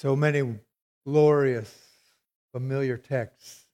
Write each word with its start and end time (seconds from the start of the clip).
So 0.00 0.16
many 0.16 0.54
glorious, 1.04 1.78
familiar 2.54 2.96
texts. 2.96 3.66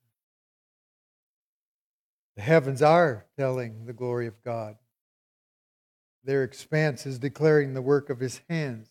The 2.35 2.43
heavens 2.43 2.83
are 2.83 3.27
telling 3.39 3.87
the 3.87 3.93
glory 3.93 4.27
of 4.27 4.43
God. 4.43 4.75
Their 6.25 6.43
expanse 6.43 7.07
is 7.07 7.21
declaring 7.21 7.75
the 7.75 7.81
work 7.81 8.11
of 8.11 8.19
his 8.19 8.41
hands. 8.51 8.89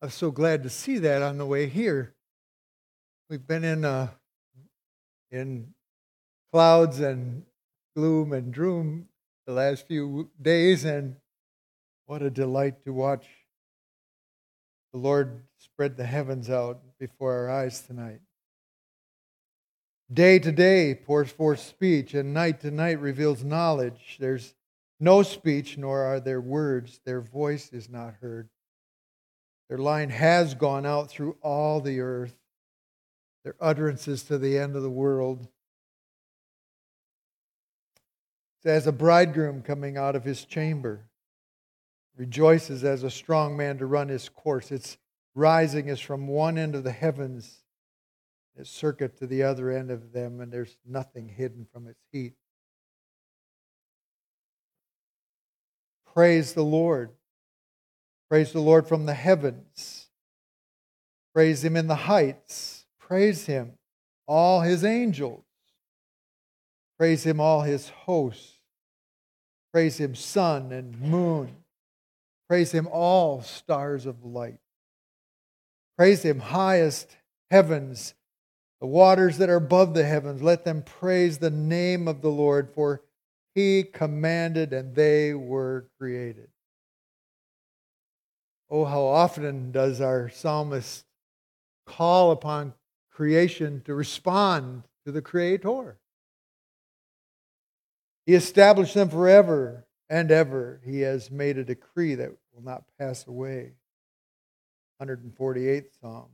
I'm 0.00 0.08
so 0.08 0.30
glad 0.30 0.62
to 0.62 0.70
see 0.70 0.96
that 1.00 1.20
on 1.20 1.36
the 1.36 1.44
way 1.44 1.68
here. 1.68 2.14
We've 3.28 3.46
been 3.46 3.64
in 3.64 3.84
uh, 3.84 4.08
in 5.30 5.74
clouds 6.50 6.98
and 6.98 7.42
gloom 7.94 8.32
and 8.32 8.54
droom 8.54 9.08
the 9.46 9.52
last 9.52 9.86
few 9.86 10.30
days, 10.40 10.86
and 10.86 11.16
what 12.06 12.22
a 12.22 12.30
delight 12.30 12.86
to 12.86 12.94
watch 12.94 13.26
the 14.94 15.00
Lord 15.00 15.42
spread 15.58 15.96
the 15.96 16.06
heavens 16.06 16.48
out 16.48 16.80
before 17.00 17.32
our 17.32 17.50
eyes 17.50 17.80
tonight. 17.80 18.20
Day 20.12 20.38
to 20.38 20.52
day 20.52 20.94
pours 20.94 21.32
forth 21.32 21.58
speech, 21.58 22.14
and 22.14 22.32
night 22.32 22.60
to 22.60 22.70
night 22.70 23.00
reveals 23.00 23.42
knowledge. 23.42 24.18
There's 24.20 24.54
no 25.00 25.24
speech, 25.24 25.76
nor 25.76 26.02
are 26.02 26.20
there 26.20 26.40
words. 26.40 27.00
Their 27.04 27.20
voice 27.20 27.70
is 27.72 27.90
not 27.90 28.14
heard. 28.20 28.48
Their 29.68 29.78
line 29.78 30.10
has 30.10 30.54
gone 30.54 30.86
out 30.86 31.10
through 31.10 31.38
all 31.42 31.80
the 31.80 31.98
earth, 31.98 32.36
their 33.42 33.56
utterances 33.60 34.22
to 34.24 34.38
the 34.38 34.56
end 34.56 34.76
of 34.76 34.82
the 34.82 34.90
world. 34.90 35.48
It's 38.58 38.66
as 38.66 38.86
a 38.86 38.92
bridegroom 38.92 39.62
coming 39.62 39.96
out 39.96 40.14
of 40.14 40.22
his 40.22 40.44
chamber 40.44 41.08
rejoices 42.16 42.84
as 42.84 43.02
a 43.02 43.10
strong 43.10 43.56
man 43.56 43.78
to 43.78 43.86
run 43.86 44.08
his 44.08 44.28
course. 44.28 44.70
Its 44.70 44.96
rising 45.34 45.88
is 45.88 46.00
from 46.00 46.26
one 46.26 46.56
end 46.56 46.74
of 46.74 46.84
the 46.84 46.92
heavens, 46.92 47.64
its 48.56 48.70
circuit 48.70 49.16
to 49.18 49.26
the 49.26 49.42
other 49.42 49.70
end 49.70 49.90
of 49.90 50.12
them, 50.12 50.40
and 50.40 50.52
there's 50.52 50.76
nothing 50.86 51.28
hidden 51.28 51.66
from 51.72 51.88
its 51.88 52.00
heat. 52.12 52.34
Praise 56.12 56.52
the 56.52 56.62
Lord. 56.62 57.10
Praise 58.28 58.52
the 58.52 58.60
Lord 58.60 58.86
from 58.86 59.06
the 59.06 59.14
heavens. 59.14 60.06
Praise 61.34 61.64
him 61.64 61.76
in 61.76 61.88
the 61.88 61.94
heights. 61.96 62.86
Praise 63.00 63.46
him, 63.46 63.72
all 64.26 64.60
his 64.60 64.84
angels. 64.84 65.44
Praise 66.96 67.24
him, 67.26 67.40
all 67.40 67.62
his 67.62 67.88
hosts. 67.88 68.58
Praise 69.72 69.98
him, 69.98 70.14
sun 70.14 70.70
and 70.70 71.00
moon 71.00 71.63
Praise 72.54 72.70
him, 72.70 72.86
all 72.92 73.42
stars 73.42 74.06
of 74.06 74.24
light. 74.24 74.60
Praise 75.98 76.22
him, 76.22 76.38
highest 76.38 77.16
heavens, 77.50 78.14
the 78.80 78.86
waters 78.86 79.38
that 79.38 79.50
are 79.50 79.56
above 79.56 79.92
the 79.92 80.04
heavens. 80.04 80.40
Let 80.40 80.64
them 80.64 80.84
praise 80.84 81.38
the 81.38 81.50
name 81.50 82.06
of 82.06 82.22
the 82.22 82.28
Lord, 82.28 82.70
for 82.72 83.02
he 83.56 83.82
commanded 83.82 84.72
and 84.72 84.94
they 84.94 85.34
were 85.34 85.88
created. 85.98 86.46
Oh, 88.70 88.84
how 88.84 89.02
often 89.02 89.72
does 89.72 90.00
our 90.00 90.28
psalmist 90.28 91.06
call 91.88 92.30
upon 92.30 92.74
creation 93.10 93.82
to 93.84 93.96
respond 93.96 94.84
to 95.04 95.10
the 95.10 95.22
Creator? 95.22 95.98
He 98.26 98.34
established 98.34 98.94
them 98.94 99.08
forever 99.08 99.88
and 100.08 100.30
ever 100.30 100.80
he 100.84 101.00
has 101.00 101.32
made 101.32 101.58
a 101.58 101.64
decree 101.64 102.14
that 102.14 102.30
will 102.54 102.62
not 102.62 102.84
pass 102.98 103.26
away. 103.26 103.72
148th 105.02 105.86
Psalm. 106.00 106.28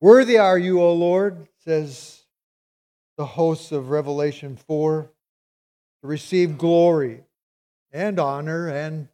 Worthy 0.00 0.38
are 0.38 0.58
you, 0.58 0.80
O 0.80 0.94
Lord, 0.94 1.46
says 1.64 2.22
the 3.16 3.26
hosts 3.26 3.70
of 3.70 3.90
Revelation 3.90 4.56
4, 4.56 5.10
to 6.00 6.06
receive 6.06 6.58
glory 6.58 7.22
and 7.92 8.18
honor 8.18 8.68
and 8.68 9.08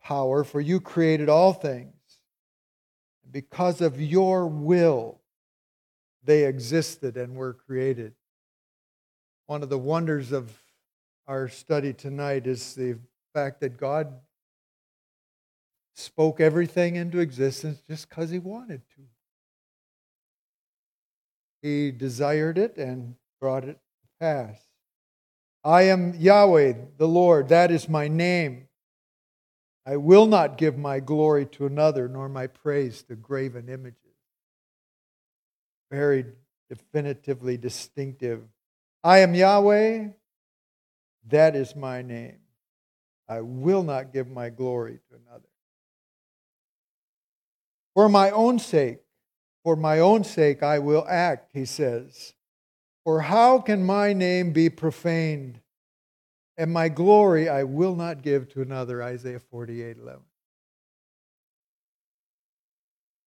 power, 0.00 0.44
for 0.44 0.60
you 0.60 0.80
created 0.80 1.28
all 1.28 1.52
things. 1.52 1.92
Because 3.30 3.80
of 3.80 4.00
your 4.00 4.46
will, 4.46 5.20
they 6.24 6.44
existed 6.44 7.16
and 7.16 7.34
were 7.34 7.52
created. 7.52 8.14
One 9.46 9.62
of 9.62 9.68
the 9.68 9.78
wonders 9.78 10.32
of 10.32 10.50
our 11.26 11.48
study 11.48 11.92
tonight 11.92 12.46
is 12.46 12.74
the 12.74 12.96
fact 13.34 13.60
that 13.60 13.76
God 13.76 14.14
spoke 15.98 16.40
everything 16.40 16.96
into 16.96 17.18
existence 17.18 17.82
just 17.88 18.08
because 18.08 18.30
He 18.30 18.38
wanted 18.38 18.82
to. 18.96 19.02
He 21.62 21.90
desired 21.90 22.56
it 22.56 22.76
and 22.76 23.16
brought 23.40 23.64
it 23.64 23.74
to 23.74 24.08
pass. 24.20 24.60
I 25.64 25.82
am 25.82 26.14
Yahweh, 26.14 26.74
the 26.96 27.08
Lord. 27.08 27.48
That 27.48 27.70
is 27.70 27.88
my 27.88 28.06
name. 28.08 28.68
I 29.84 29.96
will 29.96 30.26
not 30.26 30.56
give 30.56 30.78
my 30.78 31.00
glory 31.00 31.46
to 31.46 31.66
another, 31.66 32.08
nor 32.08 32.28
my 32.28 32.46
praise 32.46 33.02
to 33.04 33.16
graven 33.16 33.68
images. 33.68 33.96
Very 35.90 36.26
definitively 36.68 37.56
distinctive. 37.56 38.42
I 39.02 39.18
am 39.18 39.34
Yahweh, 39.34 40.08
that 41.28 41.56
is 41.56 41.74
my 41.74 42.02
name. 42.02 42.38
I 43.28 43.40
will 43.40 43.82
not 43.82 44.12
give 44.12 44.28
my 44.28 44.48
glory 44.48 45.00
to 45.10 45.16
another. 45.26 45.47
For 47.98 48.08
my 48.08 48.30
own 48.30 48.60
sake, 48.60 49.00
for 49.64 49.74
my 49.74 49.98
own 49.98 50.22
sake, 50.22 50.62
I 50.62 50.78
will 50.78 51.04
act, 51.08 51.50
he 51.52 51.64
says. 51.64 52.32
For 53.02 53.22
how 53.22 53.58
can 53.58 53.84
my 53.84 54.12
name 54.12 54.52
be 54.52 54.70
profaned? 54.70 55.58
And 56.56 56.72
my 56.72 56.90
glory 56.90 57.48
I 57.48 57.64
will 57.64 57.96
not 57.96 58.22
give 58.22 58.50
to 58.50 58.62
another. 58.62 59.02
Isaiah 59.02 59.40
48 59.40 59.96
11. 59.98 60.20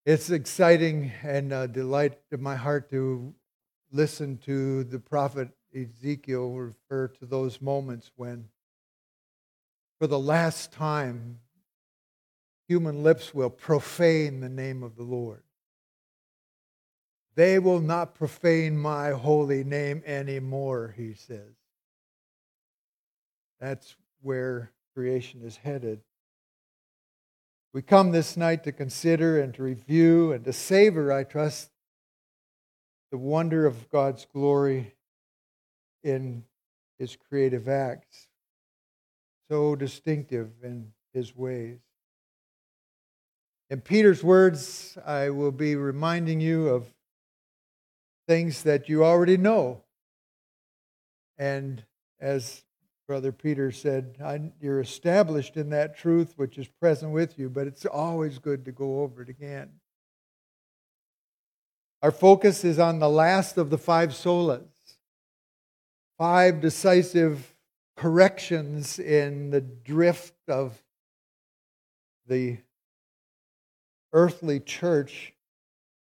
It's 0.05 0.29
exciting 0.29 1.11
and 1.21 1.51
a 1.51 1.67
delight 1.67 2.17
to 2.29 2.37
my 2.37 2.55
heart 2.55 2.89
to 2.91 3.35
listen 3.91 4.37
to 4.45 4.85
the 4.85 4.99
prophet 4.99 5.49
Ezekiel 5.75 6.49
refer 6.53 7.09
to 7.19 7.25
those 7.25 7.61
moments 7.61 8.09
when, 8.15 8.47
for 9.99 10.07
the 10.07 10.17
last 10.17 10.71
time, 10.71 11.40
human 12.71 13.03
lips 13.03 13.33
will 13.33 13.49
profane 13.49 14.39
the 14.39 14.47
name 14.47 14.81
of 14.81 14.95
the 14.95 15.03
Lord. 15.03 15.43
They 17.35 17.59
will 17.59 17.81
not 17.81 18.15
profane 18.15 18.77
my 18.77 19.09
holy 19.09 19.65
name 19.65 20.01
anymore, 20.05 20.93
he 20.95 21.13
says. 21.13 21.51
That's 23.59 23.97
where 24.21 24.71
creation 24.93 25.41
is 25.43 25.57
headed. 25.57 25.99
We 27.73 27.81
come 27.81 28.11
this 28.11 28.37
night 28.37 28.63
to 28.63 28.71
consider 28.71 29.41
and 29.41 29.53
to 29.55 29.63
review 29.63 30.31
and 30.31 30.45
to 30.45 30.53
savor, 30.53 31.11
I 31.11 31.25
trust, 31.25 31.71
the 33.11 33.17
wonder 33.17 33.65
of 33.65 33.89
God's 33.89 34.25
glory 34.31 34.95
in 36.05 36.45
his 36.97 37.17
creative 37.17 37.67
acts, 37.67 38.29
so 39.49 39.75
distinctive 39.75 40.51
in 40.63 40.93
his 41.13 41.35
ways. 41.35 41.79
In 43.71 43.79
Peter's 43.79 44.21
words, 44.21 44.97
I 45.05 45.29
will 45.29 45.53
be 45.53 45.77
reminding 45.77 46.41
you 46.41 46.67
of 46.67 46.93
things 48.27 48.63
that 48.63 48.89
you 48.89 49.05
already 49.05 49.37
know. 49.37 49.83
And 51.37 51.81
as 52.19 52.65
Brother 53.07 53.31
Peter 53.31 53.71
said, 53.71 54.17
you're 54.59 54.81
established 54.81 55.55
in 55.55 55.69
that 55.69 55.97
truth 55.97 56.33
which 56.35 56.57
is 56.57 56.67
present 56.67 57.13
with 57.13 57.39
you, 57.39 57.49
but 57.49 57.65
it's 57.65 57.85
always 57.85 58.39
good 58.39 58.65
to 58.65 58.73
go 58.73 59.03
over 59.03 59.21
it 59.21 59.29
again. 59.29 59.69
Our 62.01 62.11
focus 62.11 62.65
is 62.65 62.77
on 62.77 62.99
the 62.99 63.09
last 63.09 63.57
of 63.57 63.69
the 63.69 63.77
five 63.77 64.09
solas 64.09 64.67
five 66.17 66.59
decisive 66.59 67.55
corrections 67.95 68.99
in 68.99 69.49
the 69.49 69.61
drift 69.61 70.35
of 70.49 70.83
the 72.27 72.57
earthly 74.13 74.59
church 74.59 75.33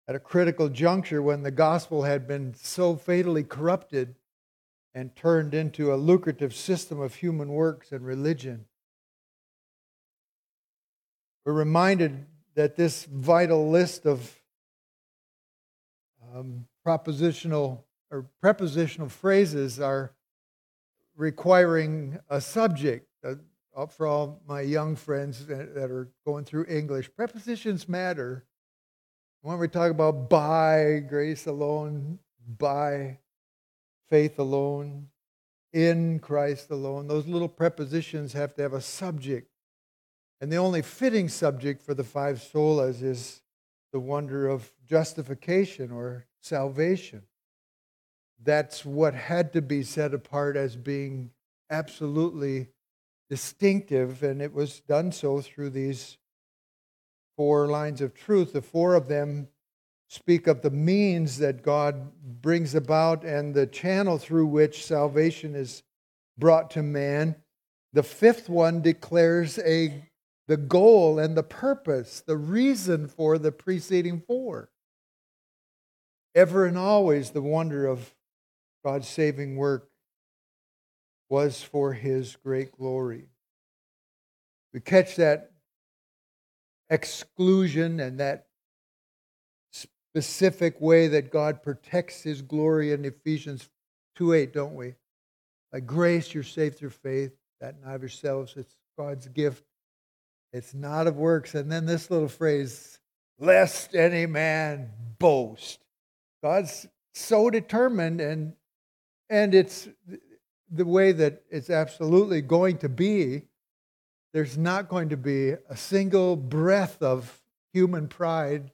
at 0.08 0.16
a 0.16 0.20
critical 0.20 0.70
juncture 0.70 1.22
when 1.22 1.44
the 1.44 1.52
gospel 1.52 2.04
had 2.04 2.28
been 2.28 2.54
so 2.54 2.96
fatally 2.96 3.44
corrupted 3.44 4.16
and 4.94 5.16
turned 5.16 5.54
into 5.54 5.94
a 5.94 5.96
lucrative 5.96 6.56
system 6.56 7.00
of 7.00 7.16
human 7.16 7.50
works 7.50 7.92
and 7.92 8.06
religion. 8.06 8.66
We're 11.46 11.54
reminded 11.54 12.26
that 12.56 12.76
this 12.76 13.06
vital 13.06 13.70
list 13.70 14.06
of 14.06 14.40
um, 16.34 16.66
propositional 16.86 17.84
or 18.10 18.26
prepositional 18.42 19.10
phrases 19.10 19.80
are 19.80 20.14
requiring 21.16 22.20
a 22.30 22.40
subject. 22.40 23.07
For 23.86 24.08
all 24.08 24.42
my 24.48 24.62
young 24.62 24.96
friends 24.96 25.46
that 25.46 25.78
are 25.78 26.10
going 26.26 26.46
through 26.46 26.66
English, 26.68 27.14
prepositions 27.16 27.88
matter. 27.88 28.44
When 29.42 29.60
we 29.60 29.68
talk 29.68 29.92
about 29.92 30.32
by 30.32 31.04
grace 31.08 31.46
alone, 31.46 32.18
by 32.58 33.20
faith 34.10 34.40
alone, 34.40 35.10
in 35.74 36.18
Christ 36.18 36.72
alone, 36.72 37.08
those 37.08 37.28
little 37.28 37.48
prepositions 37.48 38.34
have 38.34 38.56
to 38.56 38.64
have 38.64 38.74
a 38.74 38.82
subject. 38.82 39.52
And 40.42 40.52
the 40.52 40.58
only 40.58 40.82
fitting 40.82 41.30
subject 41.30 41.84
for 41.84 41.94
the 41.94 42.04
five 42.04 42.40
solas 42.40 43.04
is 43.04 43.42
the 43.94 44.00
wonder 44.00 44.48
of 44.48 44.72
justification 44.88 45.92
or 45.92 46.26
salvation. 46.42 47.22
That's 48.44 48.84
what 48.84 49.14
had 49.14 49.54
to 49.54 49.62
be 49.62 49.84
set 49.84 50.16
apart 50.16 50.56
as 50.56 50.76
being 50.76 51.30
absolutely 51.70 52.70
distinctive, 53.30 54.24
and 54.24 54.42
it 54.42 54.54
was 54.54 54.80
done 54.82 55.12
so 55.12 55.42
through 55.42 55.72
these 55.72 56.18
four 57.36 57.68
lines 57.68 58.02
of 58.02 58.14
truth. 58.14 58.54
The 58.54 58.62
four 58.62 58.96
of 58.96 59.08
them 59.08 59.48
speak 60.10 60.48
of 60.48 60.62
the 60.62 60.72
means 60.72 61.38
that 61.40 61.64
God 61.64 62.12
brings 62.42 62.74
about 62.74 63.24
and 63.24 63.54
the 63.54 63.68
channel 63.68 64.18
through 64.18 64.48
which 64.48 64.86
salvation 64.86 65.56
is 65.56 65.84
brought 66.38 66.72
to 66.72 66.84
man. 66.84 67.36
The 67.94 68.04
fifth 68.04 68.50
one 68.50 68.82
declares 68.82 69.60
a 69.60 70.04
the 70.48 70.58
goal 70.58 71.20
and 71.20 71.36
the 71.36 71.44
purpose, 71.44 72.22
the 72.26 72.38
reason 72.38 73.08
for 73.08 73.38
the 73.38 73.52
preceding 73.52 74.22
four. 74.22 74.70
Ever 76.34 76.66
and 76.66 76.78
always 76.78 77.32
the 77.32 77.42
wonder 77.42 77.86
of 77.86 78.14
God's 78.86 79.10
saving 79.10 79.58
work 79.58 79.90
was 81.30 81.62
for 81.62 81.94
his 81.94 82.36
great 82.38 82.72
glory. 82.72 83.26
We 84.74 84.80
catch 84.80 85.16
that 85.18 85.52
exclusion 86.90 88.00
and 88.00 88.20
that 88.20 88.48
specific 89.72 90.80
way 90.80 91.08
that 91.08 91.32
God 91.32 91.62
protects 91.62 92.24
his 92.24 92.42
glory 92.42 92.92
in 92.92 93.06
Ephesians 93.06 93.70
2 94.16 94.34
8, 94.34 94.54
don't 94.54 94.76
we? 94.76 94.96
By 95.72 95.82
grace, 95.82 96.34
you're 96.34 96.44
saved 96.44 96.78
through 96.78 96.92
faith, 96.92 97.34
that 97.60 97.76
not 97.84 97.96
of 97.96 98.02
yourselves, 98.02 98.54
it's 98.56 98.76
God's 98.98 99.28
gift. 99.28 99.64
It's 100.54 100.74
not 100.74 101.08
of 101.08 101.18
works. 101.18 101.56
And 101.56 101.72
then 101.72 101.86
this 101.86 102.10
little 102.10 102.30
phrase, 102.30 103.00
lest 103.38 103.96
any 103.96 104.26
man 104.26 104.90
boast. 105.20 105.80
God's 106.42 106.88
so 107.14 107.50
determined, 107.50 108.22
and, 108.22 108.54
and 109.30 109.54
it's 109.54 109.90
the 110.70 110.86
way 110.86 111.12
that 111.12 111.44
it's 111.50 111.70
absolutely 111.70 112.42
going 112.42 112.78
to 112.80 112.90
be. 112.90 113.44
There's 114.34 114.58
not 114.58 114.90
going 114.90 115.10
to 115.10 115.18
be 115.18 115.52
a 115.70 115.76
single 115.76 116.36
breath 116.36 117.02
of 117.02 117.42
human 117.74 118.08
pride 118.08 118.72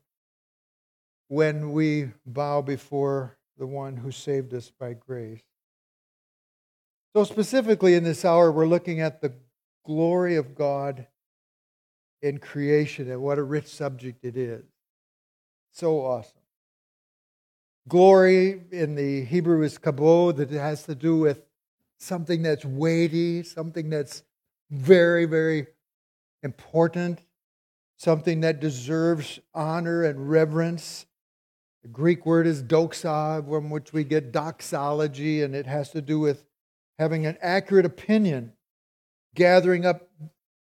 when 1.27 1.71
we 1.71 2.11
bow 2.25 2.61
before 2.61 3.37
the 3.57 3.67
one 3.67 3.97
who 3.97 4.11
saved 4.11 4.53
us 4.53 4.71
by 4.71 4.93
grace. 4.93 5.41
So, 7.15 7.23
specifically 7.23 7.93
in 7.93 8.03
this 8.03 8.25
hour, 8.25 8.51
we're 8.51 8.65
looking 8.65 8.99
at 8.99 9.21
the 9.21 9.33
glory 9.85 10.35
of 10.35 10.55
God 10.55 11.05
in 12.23 12.37
creation 12.39 13.11
and 13.11 13.21
what 13.21 13.37
a 13.37 13.43
rich 13.43 13.67
subject 13.67 14.23
it 14.23 14.37
is. 14.37 14.63
So 15.73 15.99
awesome. 15.99 16.39
Glory 17.87 18.61
in 18.71 18.95
the 18.95 19.25
Hebrew 19.25 19.61
is 19.61 19.77
kabod, 19.77 20.37
that 20.37 20.49
has 20.51 20.83
to 20.83 20.95
do 20.95 21.17
with 21.17 21.41
something 22.03 22.43
that's 22.43 22.65
weighty, 22.65 23.43
something 23.43 23.89
that's 23.89 24.23
very, 24.69 25.25
very 25.25 25.67
important, 26.43 27.19
something 27.97 28.41
that 28.41 28.59
deserves 28.59 29.39
honor 29.53 30.03
and 30.03 30.29
reverence. 30.29 31.05
The 31.83 31.89
Greek 31.89 32.25
word 32.25 32.47
is 32.47 32.61
doxa, 32.63 33.47
from 33.47 33.69
which 33.69 33.93
we 33.93 34.03
get 34.03 34.31
doxology, 34.31 35.41
and 35.41 35.55
it 35.55 35.65
has 35.65 35.91
to 35.91 36.01
do 36.01 36.19
with 36.19 36.45
having 36.99 37.25
an 37.25 37.37
accurate 37.41 37.85
opinion, 37.85 38.53
gathering 39.35 39.85
up 39.85 40.09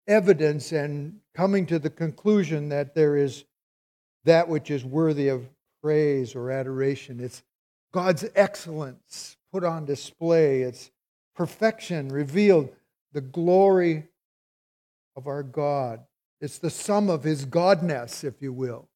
evidence, 0.07 0.71
and 0.71 1.19
coming 1.35 1.65
to 1.67 1.79
the 1.79 1.89
conclusion 1.89 2.69
that 2.69 2.95
there 2.95 3.15
is 3.15 3.45
that 4.25 4.47
which 4.47 4.69
is 4.69 4.85
worthy 4.85 5.27
of 5.27 5.49
praise 5.81 6.35
or 6.35 6.51
adoration. 6.51 7.19
It's 7.19 7.44
God's 7.91 8.25
excellence 8.35 9.37
put 9.51 9.63
on 9.63 9.85
display, 9.85 10.61
it's 10.61 10.91
perfection 11.36 12.10
revealed, 12.10 12.69
the 13.13 13.22
glory 13.22 14.07
of 15.16 15.28
our 15.28 15.44
God. 15.44 16.01
It's 16.39 16.57
the 16.57 16.69
sum 16.69 17.10
of 17.10 17.24
his 17.24 17.45
godness, 17.45 18.24
if 18.24 18.42
you 18.42 18.54
will 18.54 18.88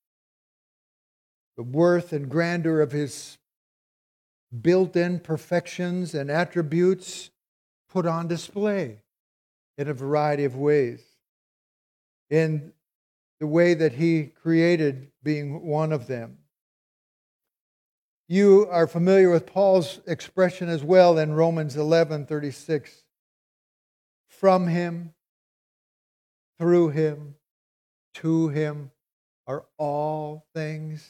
the 1.55 1.63
worth 1.63 2.11
and 2.11 2.29
grandeur 2.29 2.81
of 2.81 2.91
his 2.91 3.37
built 4.61 4.95
in 4.95 5.19
perfections 5.19 6.13
and 6.13 6.29
attributes 6.29 7.31
put 7.89 8.05
on 8.05 8.27
display 8.27 8.99
in 9.77 9.87
a 9.87 9.93
variety 9.93 10.43
of 10.43 10.55
ways. 10.55 11.01
In 12.29 12.73
the 13.39 13.47
way 13.47 13.73
that 13.73 13.93
he 13.93 14.23
created 14.23 15.11
being 15.23 15.65
one 15.65 15.91
of 15.91 16.07
them. 16.07 16.37
You 18.27 18.67
are 18.71 18.87
familiar 18.87 19.29
with 19.29 19.45
Paul's 19.45 20.01
expression 20.07 20.67
as 20.67 20.83
well 20.83 21.19
in 21.19 21.33
Romans 21.33 21.75
11 21.75 22.25
36. 22.25 23.03
From 24.27 24.67
him, 24.67 25.13
through 26.57 26.89
him, 26.89 27.35
to 28.15 28.49
him 28.49 28.91
are 29.45 29.65
all 29.77 30.47
things. 30.55 31.07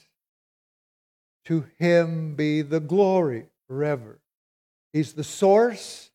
To 1.46 1.66
him 1.78 2.36
be 2.36 2.62
the 2.62 2.82
glory 2.82 3.46
forever. 3.68 4.20
He's 4.92 5.14
the 5.14 5.24
source, 5.24 6.12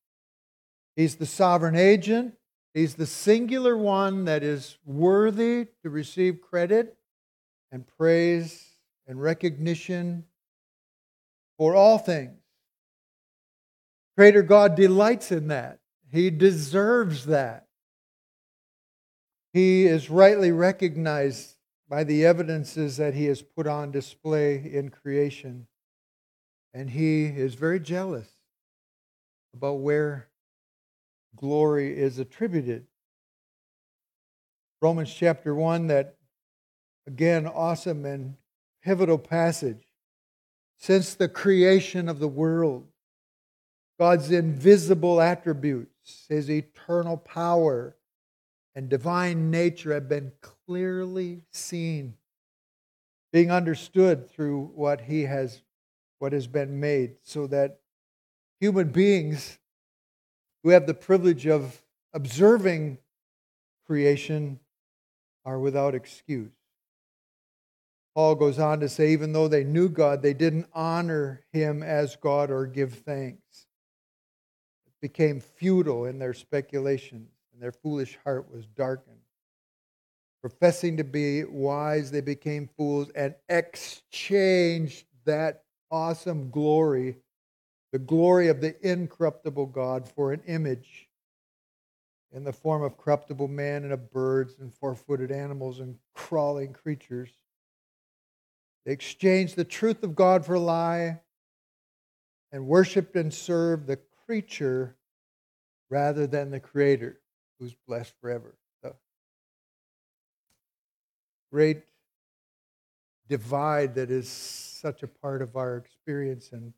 he's 0.96 1.16
the 1.16 1.26
sovereign 1.26 1.76
agent, 1.76 2.34
he's 2.74 2.96
the 2.96 3.06
singular 3.06 3.76
one 3.76 4.26
that 4.26 4.42
is 4.42 4.76
worthy 4.84 5.68
to 5.82 5.88
receive 5.88 6.42
credit 6.42 6.96
and 7.72 7.86
praise 7.86 8.76
and 9.06 9.20
recognition 9.20 10.24
for 11.60 11.74
all 11.74 11.98
things. 11.98 12.38
Creator 14.16 14.44
God 14.44 14.74
delights 14.74 15.30
in 15.30 15.48
that. 15.48 15.80
He 16.10 16.30
deserves 16.30 17.26
that. 17.26 17.66
He 19.52 19.84
is 19.84 20.08
rightly 20.08 20.52
recognized 20.52 21.56
by 21.86 22.04
the 22.04 22.24
evidences 22.24 22.96
that 22.96 23.12
he 23.12 23.26
has 23.26 23.42
put 23.42 23.66
on 23.66 23.90
display 23.90 24.54
in 24.72 24.88
creation. 24.88 25.66
And 26.72 26.88
he 26.88 27.26
is 27.26 27.56
very 27.56 27.78
jealous 27.78 28.30
about 29.52 29.80
where 29.80 30.28
glory 31.36 31.94
is 31.94 32.18
attributed. 32.18 32.86
Romans 34.80 35.12
chapter 35.12 35.54
1, 35.54 35.88
that 35.88 36.16
again, 37.06 37.46
awesome 37.46 38.06
and 38.06 38.36
pivotal 38.82 39.18
passage. 39.18 39.89
Since 40.80 41.14
the 41.14 41.28
creation 41.28 42.08
of 42.08 42.20
the 42.20 42.28
world, 42.28 42.86
God's 43.98 44.30
invisible 44.30 45.20
attributes, 45.20 46.24
his 46.30 46.50
eternal 46.50 47.18
power, 47.18 47.96
and 48.74 48.88
divine 48.88 49.50
nature 49.50 49.92
have 49.92 50.08
been 50.08 50.32
clearly 50.40 51.42
seen, 51.52 52.14
being 53.30 53.50
understood 53.50 54.30
through 54.30 54.70
what 54.74 55.02
he 55.02 55.24
has 55.24 55.62
what 56.18 56.32
has 56.32 56.46
been 56.46 56.80
made, 56.80 57.16
so 57.22 57.46
that 57.46 57.80
human 58.58 58.88
beings 58.88 59.58
who 60.62 60.70
have 60.70 60.86
the 60.86 60.94
privilege 60.94 61.46
of 61.46 61.82
observing 62.12 62.98
creation 63.86 64.60
are 65.44 65.58
without 65.58 65.94
excuse. 65.94 66.59
Paul 68.14 68.34
goes 68.34 68.58
on 68.58 68.80
to 68.80 68.88
say, 68.88 69.12
even 69.12 69.32
though 69.32 69.48
they 69.48 69.64
knew 69.64 69.88
God, 69.88 70.22
they 70.22 70.34
didn't 70.34 70.66
honor 70.74 71.42
him 71.52 71.82
as 71.82 72.16
God 72.16 72.50
or 72.50 72.66
give 72.66 72.94
thanks. 72.94 73.66
It 74.86 74.92
became 75.00 75.40
futile 75.40 76.06
in 76.06 76.18
their 76.18 76.34
speculations 76.34 77.30
and 77.52 77.62
their 77.62 77.72
foolish 77.72 78.18
heart 78.24 78.50
was 78.50 78.66
darkened. 78.66 79.16
Professing 80.40 80.96
to 80.96 81.04
be 81.04 81.44
wise, 81.44 82.10
they 82.10 82.20
became 82.20 82.68
fools 82.76 83.10
and 83.14 83.34
exchanged 83.48 85.04
that 85.24 85.64
awesome 85.90 86.50
glory, 86.50 87.16
the 87.92 87.98
glory 87.98 88.48
of 88.48 88.60
the 88.60 88.74
incorruptible 88.88 89.66
God, 89.66 90.08
for 90.08 90.32
an 90.32 90.40
image 90.46 91.08
in 92.32 92.44
the 92.44 92.52
form 92.52 92.82
of 92.82 92.96
corruptible 92.96 93.48
man 93.48 93.84
and 93.84 93.92
of 93.92 94.10
birds 94.10 94.56
and 94.60 94.72
four 94.72 94.94
footed 94.94 95.30
animals 95.30 95.80
and 95.80 95.96
crawling 96.14 96.72
creatures. 96.72 97.30
They 98.84 98.92
exchanged 98.92 99.56
the 99.56 99.64
truth 99.64 100.02
of 100.02 100.14
God 100.14 100.44
for 100.44 100.54
a 100.54 100.60
lie 100.60 101.20
and 102.52 102.66
worshiped 102.66 103.16
and 103.16 103.32
served 103.32 103.86
the 103.86 103.98
creature 104.26 104.96
rather 105.90 106.26
than 106.26 106.50
the 106.50 106.60
Creator 106.60 107.20
who's 107.58 107.74
blessed 107.86 108.14
forever. 108.20 108.54
The 108.82 108.94
great 111.52 111.82
divide 113.28 113.94
that 113.96 114.10
is 114.10 114.28
such 114.28 115.02
a 115.02 115.08
part 115.08 115.42
of 115.42 115.56
our 115.56 115.76
experience 115.76 116.50
and 116.52 116.72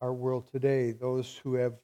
our 0.00 0.12
world 0.12 0.48
today. 0.50 0.92
Those 0.92 1.36
who 1.42 1.54
have 1.54 1.74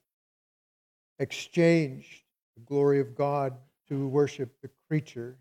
exchanged 1.19 2.23
the 2.55 2.61
glory 2.61 2.99
of 2.99 3.15
God 3.15 3.53
to 3.89 4.07
worship 4.07 4.49
the 4.61 4.69
creature. 4.87 5.37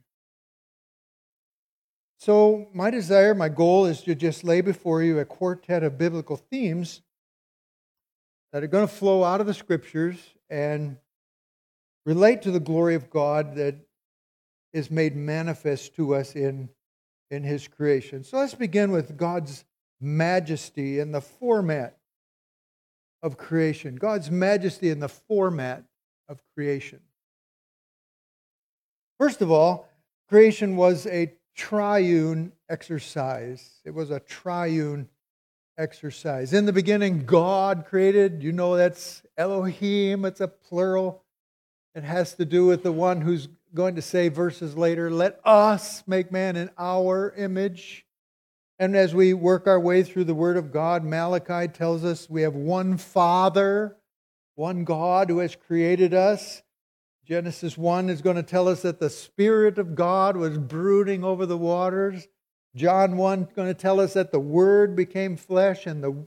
So, 2.18 2.68
my 2.72 2.90
desire, 2.90 3.34
my 3.34 3.50
goal 3.50 3.84
is 3.86 4.02
to 4.02 4.14
just 4.14 4.42
lay 4.42 4.62
before 4.62 5.02
you 5.02 5.18
a 5.18 5.24
quartet 5.24 5.82
of 5.82 5.98
biblical 5.98 6.36
themes 6.36 7.02
that 8.52 8.64
are 8.64 8.68
going 8.68 8.86
to 8.86 8.92
flow 8.92 9.22
out 9.22 9.40
of 9.40 9.46
the 9.46 9.54
scriptures 9.54 10.18
and 10.48 10.96
relate 12.06 12.42
to 12.42 12.50
the 12.50 12.60
glory 12.60 12.94
of 12.94 13.10
God 13.10 13.56
that 13.56 13.76
is 14.72 14.90
made 14.90 15.14
manifest 15.14 15.94
to 15.96 16.14
us 16.14 16.34
in, 16.34 16.70
in 17.30 17.42
His 17.42 17.68
creation. 17.68 18.24
So, 18.24 18.38
let's 18.38 18.54
begin 18.54 18.92
with 18.92 19.18
God's 19.18 19.64
majesty 20.00 21.00
and 21.00 21.14
the 21.14 21.20
format 21.20 21.98
of 23.22 23.36
creation. 23.36 23.96
God's 23.96 24.30
majesty 24.30 24.88
in 24.88 25.00
the 25.00 25.08
format 25.08 25.84
of 26.28 26.40
creation. 26.54 27.00
First 29.18 29.42
of 29.42 29.50
all, 29.50 29.88
creation 30.28 30.76
was 30.76 31.06
a 31.06 31.32
triune 31.56 32.52
exercise. 32.68 33.80
It 33.84 33.94
was 33.94 34.10
a 34.10 34.20
triune 34.20 35.08
exercise. 35.78 36.52
In 36.52 36.66
the 36.66 36.72
beginning, 36.72 37.24
God 37.24 37.86
created. 37.88 38.42
You 38.42 38.52
know 38.52 38.76
that's 38.76 39.22
Elohim, 39.36 40.24
it's 40.24 40.40
a 40.40 40.48
plural. 40.48 41.22
It 41.94 42.04
has 42.04 42.34
to 42.34 42.44
do 42.44 42.66
with 42.66 42.82
the 42.82 42.92
one 42.92 43.22
who's 43.22 43.48
going 43.74 43.96
to 43.96 44.02
say 44.02 44.28
verses 44.28 44.76
later, 44.76 45.10
let 45.10 45.40
us 45.44 46.02
make 46.06 46.30
man 46.30 46.56
in 46.56 46.70
our 46.78 47.32
image. 47.36 48.04
And 48.78 48.94
as 48.94 49.14
we 49.14 49.32
work 49.32 49.66
our 49.66 49.80
way 49.80 50.02
through 50.02 50.24
the 50.24 50.34
Word 50.34 50.56
of 50.56 50.72
God, 50.72 51.04
Malachi 51.04 51.68
tells 51.68 52.04
us 52.04 52.28
we 52.28 52.42
have 52.42 52.54
one 52.54 52.98
Father, 52.98 53.96
one 54.54 54.84
God 54.84 55.30
who 55.30 55.38
has 55.38 55.56
created 55.56 56.12
us. 56.12 56.62
Genesis 57.26 57.76
1 57.76 58.08
is 58.08 58.22
going 58.22 58.36
to 58.36 58.42
tell 58.44 58.68
us 58.68 58.82
that 58.82 59.00
the 59.00 59.10
Spirit 59.10 59.78
of 59.78 59.96
God 59.96 60.36
was 60.36 60.58
brooding 60.58 61.24
over 61.24 61.44
the 61.44 61.58
waters. 61.58 62.28
John 62.76 63.16
1 63.16 63.42
is 63.42 63.52
going 63.52 63.66
to 63.66 63.74
tell 63.74 63.98
us 63.98 64.12
that 64.12 64.30
the 64.30 64.38
Word 64.38 64.94
became 64.94 65.36
flesh 65.36 65.86
and 65.86 66.04
the, 66.04 66.24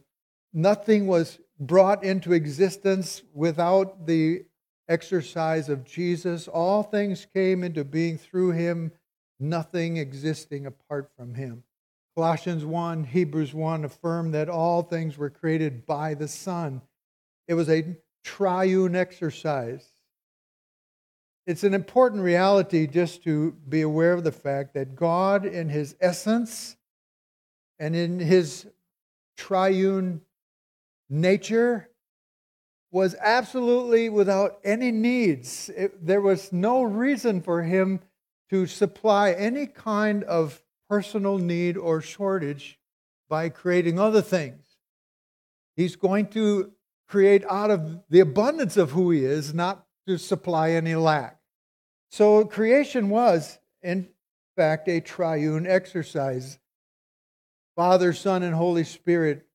nothing 0.52 1.08
was 1.08 1.40
brought 1.58 2.04
into 2.04 2.34
existence 2.34 3.22
without 3.34 4.08
the 4.08 4.44
exercise 4.90 5.70
of 5.70 5.86
Jesus. 5.86 6.50
All 6.50 6.84
things 6.84 7.26
came 7.34 7.64
into 7.64 7.86
being 7.86 8.18
through 8.18 8.52
him, 8.52 8.92
nothing 9.40 9.96
existing 9.96 10.66
apart 10.66 11.10
from 11.16 11.34
him. 11.34 11.64
Colossians 12.14 12.66
1, 12.66 13.06
Hebrews 13.06 13.54
1 13.54 13.86
affirm 13.86 14.32
that 14.32 14.50
all 14.50 14.82
things 14.82 15.18
were 15.18 15.30
created 15.30 15.86
by 15.86 16.14
the 16.14 16.28
Son. 16.28 16.82
It 17.48 17.54
was 17.54 17.70
a 17.70 17.96
triune 18.26 18.98
exercise. 18.98 19.90
It's 21.50 21.64
an 21.64 21.74
important 21.74 22.22
reality 22.22 22.86
just 22.86 23.24
to 23.24 23.54
be 23.68 23.82
aware 23.82 24.14
of 24.14 24.24
the 24.24 24.32
fact 24.32 24.76
that 24.76 24.96
God, 24.96 25.48
in 25.48 25.68
his 25.68 25.96
essence 26.00 26.78
and 27.80 27.96
in 27.96 28.20
his 28.20 28.68
triune 29.36 30.22
nature, 31.10 31.90
was 32.92 33.16
absolutely 33.20 34.10
without 34.10 34.60
any 34.64 34.92
needs. 34.92 35.72
It, 35.76 36.06
there 36.06 36.22
was 36.22 36.54
no 36.54 36.84
reason 36.84 37.42
for 37.42 37.64
him 37.64 38.02
to 38.52 38.68
supply 38.68 39.32
any 39.32 39.66
kind 39.66 40.24
of 40.26 40.62
personal 40.88 41.40
need 41.40 41.78
or 41.78 42.00
shortage 42.00 42.78
by 43.28 43.50
creating 43.50 43.98
other 43.98 44.22
things. 44.22 44.68
He's 45.76 45.96
going 45.96 46.28
to 46.28 46.74
create 47.08 47.44
out 47.50 47.72
of 47.72 48.04
the 48.08 48.20
abundance 48.20 48.78
of 48.78 48.92
who 48.92 49.10
he 49.10 49.26
is, 49.26 49.52
not 49.52 49.88
to 50.06 50.20
supply 50.20 50.74
any 50.74 50.94
lack. 50.94 51.38
So 52.10 52.44
creation 52.46 53.10
was, 53.10 53.60
in 53.82 54.10
fact, 54.56 54.88
a 54.88 55.00
triune 55.00 55.68
exercise. 55.68 56.60
Father, 57.76 58.14
Son, 58.14 58.44
and 58.44 58.56
Holy 58.56 58.84
Spirit 58.84 59.46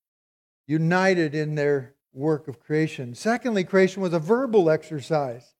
united 0.66 1.34
in 1.34 1.56
their 1.56 1.94
work 2.12 2.48
of 2.48 2.60
creation. 2.60 3.14
Secondly, 3.14 3.64
creation 3.64 4.02
was 4.02 4.14
a 4.14 4.18
verbal 4.18 4.70
exercise. 4.70 5.54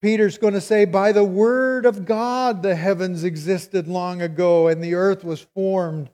Peter's 0.00 0.38
going 0.38 0.54
to 0.54 0.60
say, 0.60 0.84
By 0.84 1.10
the 1.10 1.24
word 1.24 1.84
of 1.84 2.04
God, 2.04 2.62
the 2.62 2.76
heavens 2.76 3.24
existed 3.24 3.88
long 3.88 4.22
ago, 4.22 4.68
and 4.68 4.82
the 4.82 4.94
earth 4.94 5.24
was 5.24 5.40
formed 5.54 6.08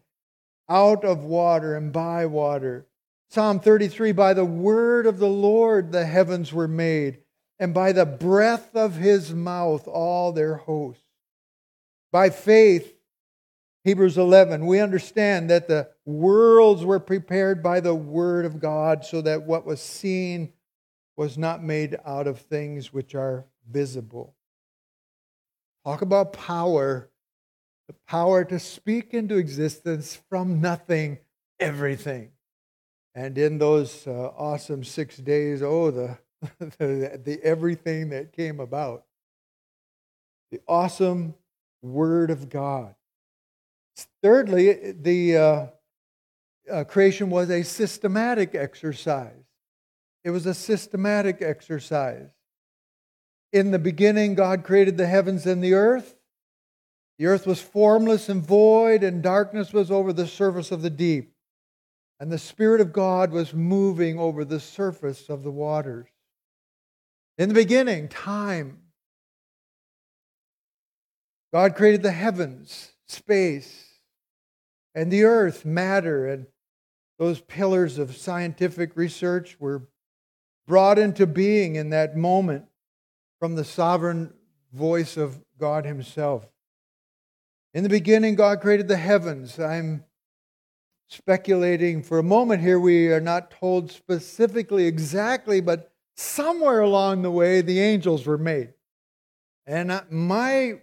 out 0.69 1.05
of 1.05 1.23
water 1.23 1.77
and 1.77 1.93
by 1.93 2.25
water. 2.25 2.87
Psalm 3.29 3.61
33 3.61 4.13
By 4.13 4.33
the 4.33 4.45
word 4.45 5.07
of 5.07 5.19
the 5.19 5.29
Lord, 5.29 5.93
the 5.93 6.07
heavens 6.07 6.53
were 6.53 6.69
made 6.69 7.19
and 7.59 7.73
by 7.73 7.93
the 7.93 8.07
breath 8.07 8.75
of 8.75 8.97
his 8.97 9.33
mouth 9.33 9.87
all 9.87 10.33
their 10.33 10.57
hosts. 10.57 11.03
By 12.13 12.31
faith, 12.31 12.95
Hebrews 13.85 14.17
11, 14.17 14.67
we 14.67 14.81
understand 14.81 15.51
that 15.51 15.69
the 15.69 15.89
worlds 16.05 16.85
were 16.85 17.01
prepared 17.01 17.63
by 17.63 17.81
the 17.81 17.95
word 17.95 18.45
of 18.45 18.61
God 18.61 19.05
so 19.05 19.21
that 19.23 19.43
what 19.43 19.67
was 19.67 19.81
seen 19.81 20.53
was 21.17 21.37
not 21.37 21.63
made 21.63 21.99
out 22.05 22.27
of 22.27 22.41
things 22.41 22.93
which 22.93 23.15
are 23.15 23.45
visible. 23.71 24.35
Talk 25.85 26.03
about 26.03 26.33
power 26.33 27.11
the 27.87 27.95
power 28.07 28.45
to 28.45 28.59
speak 28.59 29.13
into 29.13 29.37
existence 29.37 30.21
from 30.29 30.61
nothing 30.61 31.19
everything. 31.61 32.31
And 33.15 33.37
in 33.39 33.59
those 33.59 34.07
uh, 34.07 34.11
awesome 34.37 34.83
six 34.85 35.17
days, 35.19 35.63
oh, 35.63 35.91
the 35.91 36.19
the, 36.79 37.21
the 37.23 37.41
everything 37.43 38.11
that 38.11 38.33
came 38.33 38.61
about. 38.61 39.05
The 40.51 40.61
awesome 40.69 41.35
Word 41.83 42.31
of 42.31 42.49
God. 42.49 42.95
Thirdly, 44.23 44.93
the 44.93 45.37
uh, 45.37 45.67
uh, 46.71 46.85
creation 46.85 47.31
was 47.31 47.51
a 47.51 47.63
systematic 47.63 48.55
exercise. 48.55 49.45
It 50.25 50.31
was 50.31 50.47
a 50.47 50.55
systematic 50.55 51.43
exercise. 51.43 52.31
In 53.53 53.71
the 53.71 53.79
beginning, 53.79 54.35
God 54.35 54.65
created 54.65 54.97
the 54.97 55.07
heavens 55.07 55.47
and 55.47 55.63
the 55.63 55.75
earth. 55.75 56.17
The 57.19 57.27
earth 57.27 57.47
was 57.47 57.61
formless 57.61 58.29
and 58.29 58.45
void, 58.45 59.05
and 59.05 59.23
darkness 59.23 59.73
was 59.73 59.91
over 59.91 60.13
the 60.13 60.27
surface 60.27 60.73
of 60.73 60.83
the 60.83 60.91
deep. 60.91 61.33
And 62.19 62.33
the 62.33 62.39
Spirit 62.39 62.81
of 62.81 62.93
God 62.93 63.31
was 63.31 63.55
moving 63.55 64.19
over 64.19 64.45
the 64.45 64.59
surface 64.59 65.29
of 65.29 65.43
the 65.43 65.51
waters. 65.51 66.09
In 67.37 67.49
the 67.49 67.55
beginning, 67.55 68.09
time. 68.09 68.79
God 71.53 71.75
created 71.75 72.03
the 72.03 72.13
heavens, 72.13 72.93
space, 73.07 74.01
and 74.95 75.11
the 75.11 75.25
earth, 75.25 75.65
matter, 75.65 76.29
and 76.29 76.47
those 77.19 77.41
pillars 77.41 77.99
of 77.99 78.17
scientific 78.17 78.97
research 78.97 79.57
were 79.61 79.89
brought 80.67 80.99
into 80.99 81.27
being 81.27 81.77
in 81.77 81.91
that 81.91 82.17
moment 82.17 82.67
from 83.39 83.55
the 83.55 83.65
sovereign 83.65 84.33
voice 84.73 85.17
of 85.17 85.41
God 85.59 85.85
Himself. 85.85 86.47
In 87.73 87.83
the 87.83 87.89
beginning, 87.89 88.37
God 88.37 88.61
created 88.61 88.89
the 88.89 88.97
heavens. 88.97 89.59
I'm 89.59 90.05
speculating 91.09 92.03
for 92.03 92.19
a 92.19 92.23
moment 92.23 92.63
here. 92.63 92.79
We 92.79 93.13
are 93.13 93.21
not 93.21 93.51
told 93.51 93.91
specifically 93.91 94.87
exactly, 94.87 95.61
but 95.61 95.94
somewhere 96.17 96.81
along 96.81 97.23
the 97.23 97.31
way, 97.31 97.61
the 97.61 97.81
angels 97.81 98.27
were 98.27 98.39
made. 98.39 98.73
And 99.67 100.01
my, 100.11 100.81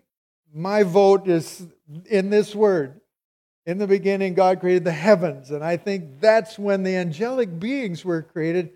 my 0.54 0.84
vote 0.84 1.28
is 1.28 1.66
in 2.10 2.30
this 2.30 2.56
word. 2.56 3.00
In 3.66 3.78
the 3.78 3.88
beginning, 3.88 4.34
God 4.34 4.60
created 4.60 4.84
the 4.84 4.92
heavens. 4.92 5.52
And 5.52 5.64
I 5.64 5.78
think 5.78 6.20
that's 6.20 6.58
when 6.58 6.84
the 6.84 6.96
angelic 6.96 7.60
beings 7.60 8.04
were 8.04 8.24
created. 8.24 8.72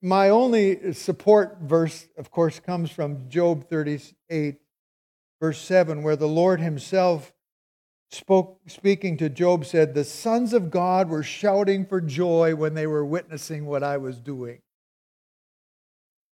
My 0.00 0.28
only 0.28 0.92
support 0.92 1.58
verse, 1.62 2.06
of 2.16 2.30
course, 2.30 2.60
comes 2.60 2.90
from 2.90 3.28
Job 3.28 3.68
38, 3.68 4.60
verse 5.40 5.60
7, 5.60 6.02
where 6.02 6.14
the 6.14 6.28
Lord 6.28 6.60
Himself 6.60 7.32
spoke, 8.10 8.60
speaking 8.68 9.16
to 9.16 9.28
Job, 9.28 9.64
said, 9.64 9.94
The 9.94 10.04
sons 10.04 10.52
of 10.52 10.70
God 10.70 11.08
were 11.08 11.24
shouting 11.24 11.84
for 11.84 12.00
joy 12.00 12.54
when 12.54 12.74
they 12.74 12.86
were 12.86 13.04
witnessing 13.04 13.66
what 13.66 13.82
I 13.82 13.96
was 13.96 14.20
doing. 14.20 14.60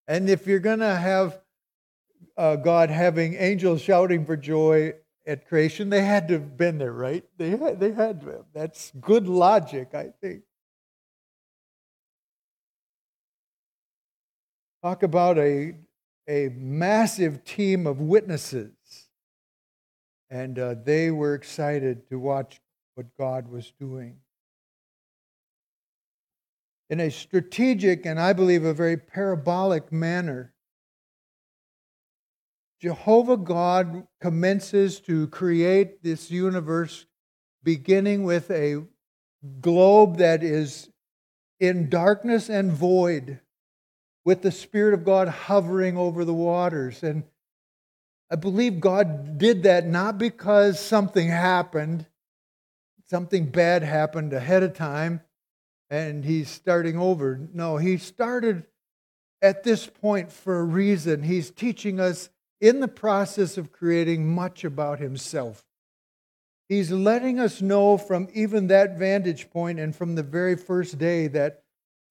And 0.07 0.29
if 0.29 0.47
you're 0.47 0.59
going 0.59 0.81
to 0.81 0.95
have 0.95 1.41
uh, 2.37 2.57
God 2.57 2.91
having 2.91 3.35
angels 3.35 3.81
shouting 3.81 4.27
for 4.27 4.37
joy 4.37 4.95
at 5.27 5.47
creation, 5.49 5.89
they 5.89 6.03
had 6.03 6.29
to 6.29 6.35
have 6.35 6.57
been 6.57 6.79
there, 6.79 6.93
right? 6.93 7.25
They 7.39 7.51
had, 7.51 7.81
they 7.81 7.93
had 7.93 8.21
to 8.23 8.27
have. 8.27 8.45
That's 8.53 8.93
good 9.01 9.27
logic, 9.29 9.95
I 9.95 10.09
think. 10.21 10.43
Talk 14.83 15.03
about 15.03 15.39
a, 15.39 15.77
a 16.29 16.51
massive 16.55 17.45
team 17.45 17.87
of 17.87 18.01
witnesses. 18.01 18.73
And 20.29 20.59
uh, 20.59 20.75
they 20.85 21.11
were 21.11 21.35
excited 21.35 22.09
to 22.11 22.19
watch 22.19 22.61
what 22.95 23.07
God 23.19 23.49
was 23.49 23.73
doing. 23.81 24.19
In 26.95 27.01
a 27.01 27.11
strategic 27.11 28.07
and 28.07 28.21
I 28.21 28.33
believe 28.33 28.63
a 28.63 28.73
very 28.73 28.97
parabolic 28.97 29.91
manner, 29.91 30.55
Jehovah 32.81 33.37
God 33.37 34.07
commences 34.21 35.01
to 35.01 35.27
create 35.27 36.05
this 36.05 36.31
universe 36.31 37.07
beginning 37.65 38.23
with 38.23 38.49
a 38.49 38.85
globe 39.61 40.19
that 40.19 40.45
is 40.45 40.89
in 41.59 41.91
darkness 41.91 42.49
and 42.49 42.71
void, 42.71 43.41
with 44.25 44.43
the 44.43 44.53
Spirit 44.53 44.95
of 44.95 45.05
God 45.05 45.27
hovering 45.27 45.97
over 45.97 46.25
the 46.25 46.33
waters. 46.33 47.03
And 47.03 47.25
I 48.31 48.37
believe 48.37 48.79
God 48.79 49.37
did 49.37 49.65
that 49.65 49.85
not 49.85 50.17
because 50.17 50.79
something 50.79 51.27
happened, 51.27 52.07
something 53.11 53.47
bad 53.47 53.83
happened 53.83 54.33
ahead 54.33 54.63
of 54.63 54.75
time, 54.75 55.23
and 55.91 56.25
he's 56.25 56.51
starting 56.51 56.99
over. 56.99 57.41
No, 57.53 57.77
he 57.77 57.97
started 57.97 58.65
at 59.43 59.63
this 59.63 59.87
point 59.87 60.33
for 60.33 60.59
a 60.59 60.65
reason. 60.65 61.23
He's 61.23 61.51
teaching 61.51 62.01
us 62.01 62.31
in 62.61 62.81
the 62.81 62.89
process 62.89 63.59
of 63.59 63.73
creating 63.73 64.35
much 64.35 64.65
about 64.65 64.99
himself. 64.99 65.65
He's 66.69 66.91
letting 66.91 67.39
us 67.39 67.61
know 67.61 67.99
from 67.99 68.29
even 68.33 68.69
that 68.69 68.99
vantage 68.99 69.51
point 69.51 69.79
and 69.79 69.95
from 69.95 70.15
the 70.15 70.23
very 70.23 70.57
first 70.57 70.99
day 70.99 71.29
that 71.29 71.63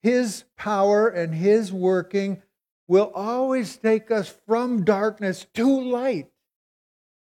his 0.03 0.44
power 0.58 1.08
and 1.08 1.34
his 1.34 1.74
working 1.74 2.42
will 2.88 3.12
always 3.15 3.77
take 3.77 4.12
us 4.12 4.32
from 4.46 4.84
darkness 4.84 5.48
to 5.56 5.82
light. 5.82 6.27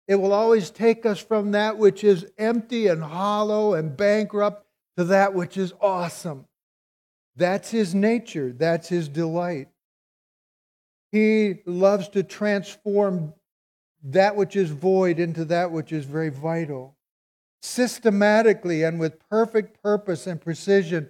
It 0.07 0.15
will 0.15 0.33
always 0.33 0.69
take 0.69 1.05
us 1.05 1.19
from 1.19 1.51
that 1.51 1.77
which 1.77 2.03
is 2.03 2.25
empty 2.37 2.87
and 2.87 3.03
hollow 3.03 3.73
and 3.73 3.95
bankrupt 3.95 4.64
to 4.97 5.05
that 5.05 5.33
which 5.33 5.57
is 5.57 5.73
awesome. 5.81 6.45
That's 7.35 7.69
his 7.69 7.93
nature, 7.93 8.53
that's 8.53 8.87
his 8.87 9.09
delight. 9.09 9.67
He 11.11 11.55
loves 11.65 12.09
to 12.09 12.23
transform 12.23 13.33
that 14.03 14.35
which 14.35 14.55
is 14.55 14.69
void 14.69 15.19
into 15.19 15.45
that 15.45 15.71
which 15.71 15.91
is 15.91 16.05
very 16.05 16.29
vital. 16.29 16.95
Systematically 17.61 18.83
and 18.83 18.99
with 18.99 19.19
perfect 19.29 19.81
purpose 19.81 20.27
and 20.27 20.39
precision, 20.39 21.09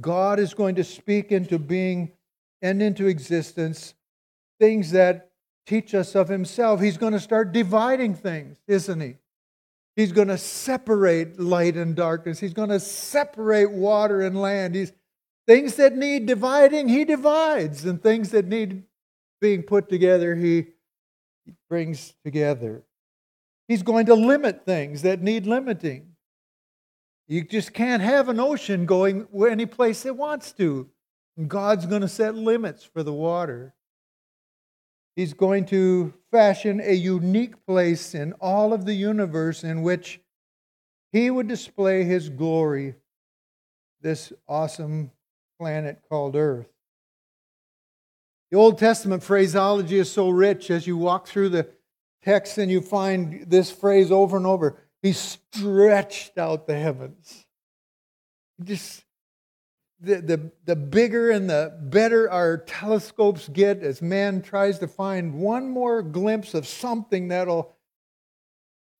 God 0.00 0.38
is 0.40 0.54
going 0.54 0.74
to 0.76 0.84
speak 0.84 1.30
into 1.30 1.58
being 1.58 2.12
and 2.60 2.82
into 2.82 3.06
existence 3.06 3.94
things 4.58 4.92
that 4.92 5.30
teach 5.66 5.94
us 5.94 6.14
of 6.14 6.28
Himself. 6.28 6.80
He's 6.80 6.96
going 6.96 7.12
to 7.12 7.20
start 7.20 7.52
dividing 7.52 8.14
things, 8.14 8.58
isn't 8.66 9.00
He? 9.00 9.16
He's 9.96 10.12
going 10.12 10.28
to 10.28 10.38
separate 10.38 11.38
light 11.38 11.76
and 11.76 11.94
darkness. 11.94 12.40
He's 12.40 12.54
going 12.54 12.70
to 12.70 12.80
separate 12.80 13.70
water 13.70 14.22
and 14.22 14.40
land. 14.40 14.74
He's, 14.74 14.92
things 15.46 15.76
that 15.76 15.96
need 15.96 16.26
dividing, 16.26 16.88
He 16.88 17.04
divides, 17.04 17.84
and 17.84 18.02
things 18.02 18.30
that 18.30 18.46
need 18.46 18.84
being 19.40 19.62
put 19.62 19.88
together, 19.88 20.34
He 20.34 20.68
brings 21.68 22.14
together. 22.24 22.84
He's 23.68 23.82
going 23.82 24.06
to 24.06 24.14
limit 24.14 24.64
things 24.64 25.02
that 25.02 25.22
need 25.22 25.46
limiting. 25.46 26.12
You 27.28 27.44
just 27.44 27.72
can't 27.72 28.02
have 28.02 28.28
an 28.28 28.40
ocean 28.40 28.86
going 28.86 29.26
any 29.48 29.66
place 29.66 30.04
it 30.04 30.16
wants 30.16 30.52
to. 30.52 30.88
And 31.36 31.48
God's 31.48 31.86
going 31.86 32.02
to 32.02 32.08
set 32.08 32.34
limits 32.34 32.84
for 32.84 33.02
the 33.02 33.12
water. 33.12 33.74
He's 35.14 35.34
going 35.34 35.66
to 35.66 36.14
fashion 36.30 36.80
a 36.82 36.94
unique 36.94 37.66
place 37.66 38.14
in 38.14 38.32
all 38.34 38.72
of 38.72 38.86
the 38.86 38.94
universe 38.94 39.62
in 39.62 39.82
which 39.82 40.20
he 41.12 41.30
would 41.30 41.48
display 41.48 42.04
his 42.04 42.30
glory, 42.30 42.94
this 44.00 44.32
awesome 44.48 45.10
planet 45.58 46.02
called 46.08 46.34
Earth. 46.34 46.68
The 48.50 48.56
Old 48.56 48.78
Testament 48.78 49.22
phraseology 49.22 49.98
is 49.98 50.10
so 50.10 50.30
rich 50.30 50.70
as 50.70 50.86
you 50.86 50.96
walk 50.96 51.26
through 51.26 51.50
the 51.50 51.68
text 52.22 52.58
and 52.58 52.70
you 52.70 52.80
find 52.80 53.44
this 53.48 53.70
phrase 53.70 54.10
over 54.10 54.36
and 54.36 54.46
over. 54.46 54.78
He 55.02 55.12
stretched 55.12 56.38
out 56.38 56.66
the 56.66 56.78
heavens. 56.78 57.46
Just 58.62 59.04
the, 60.02 60.20
the, 60.20 60.50
the 60.64 60.76
bigger 60.76 61.30
and 61.30 61.48
the 61.48 61.78
better 61.80 62.30
our 62.30 62.58
telescopes 62.58 63.48
get 63.48 63.82
as 63.82 64.02
man 64.02 64.42
tries 64.42 64.80
to 64.80 64.88
find 64.88 65.34
one 65.34 65.68
more 65.68 66.02
glimpse 66.02 66.54
of 66.54 66.66
something 66.66 67.28
that'll 67.28 67.76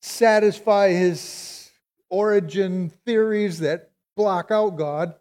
satisfy 0.00 0.90
his 0.90 1.70
origin 2.08 2.92
theories 3.04 3.58
that 3.60 3.90
block 4.16 4.50
out 4.50 4.76
God, 4.76 5.14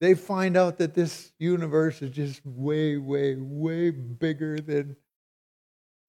they 0.00 0.14
find 0.14 0.56
out 0.56 0.78
that 0.78 0.94
this 0.94 1.32
universe 1.38 2.02
is 2.02 2.10
just 2.10 2.44
way, 2.44 2.98
way, 2.98 3.36
way 3.36 3.90
bigger 3.90 4.58
than 4.58 4.96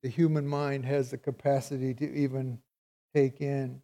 the 0.04 0.10
human 0.10 0.46
mind 0.46 0.86
has 0.86 1.12
the 1.12 1.18
capacity 1.18 1.94
to 1.94 2.14
even 2.14 2.60
take 3.16 3.40
in. 3.40 3.82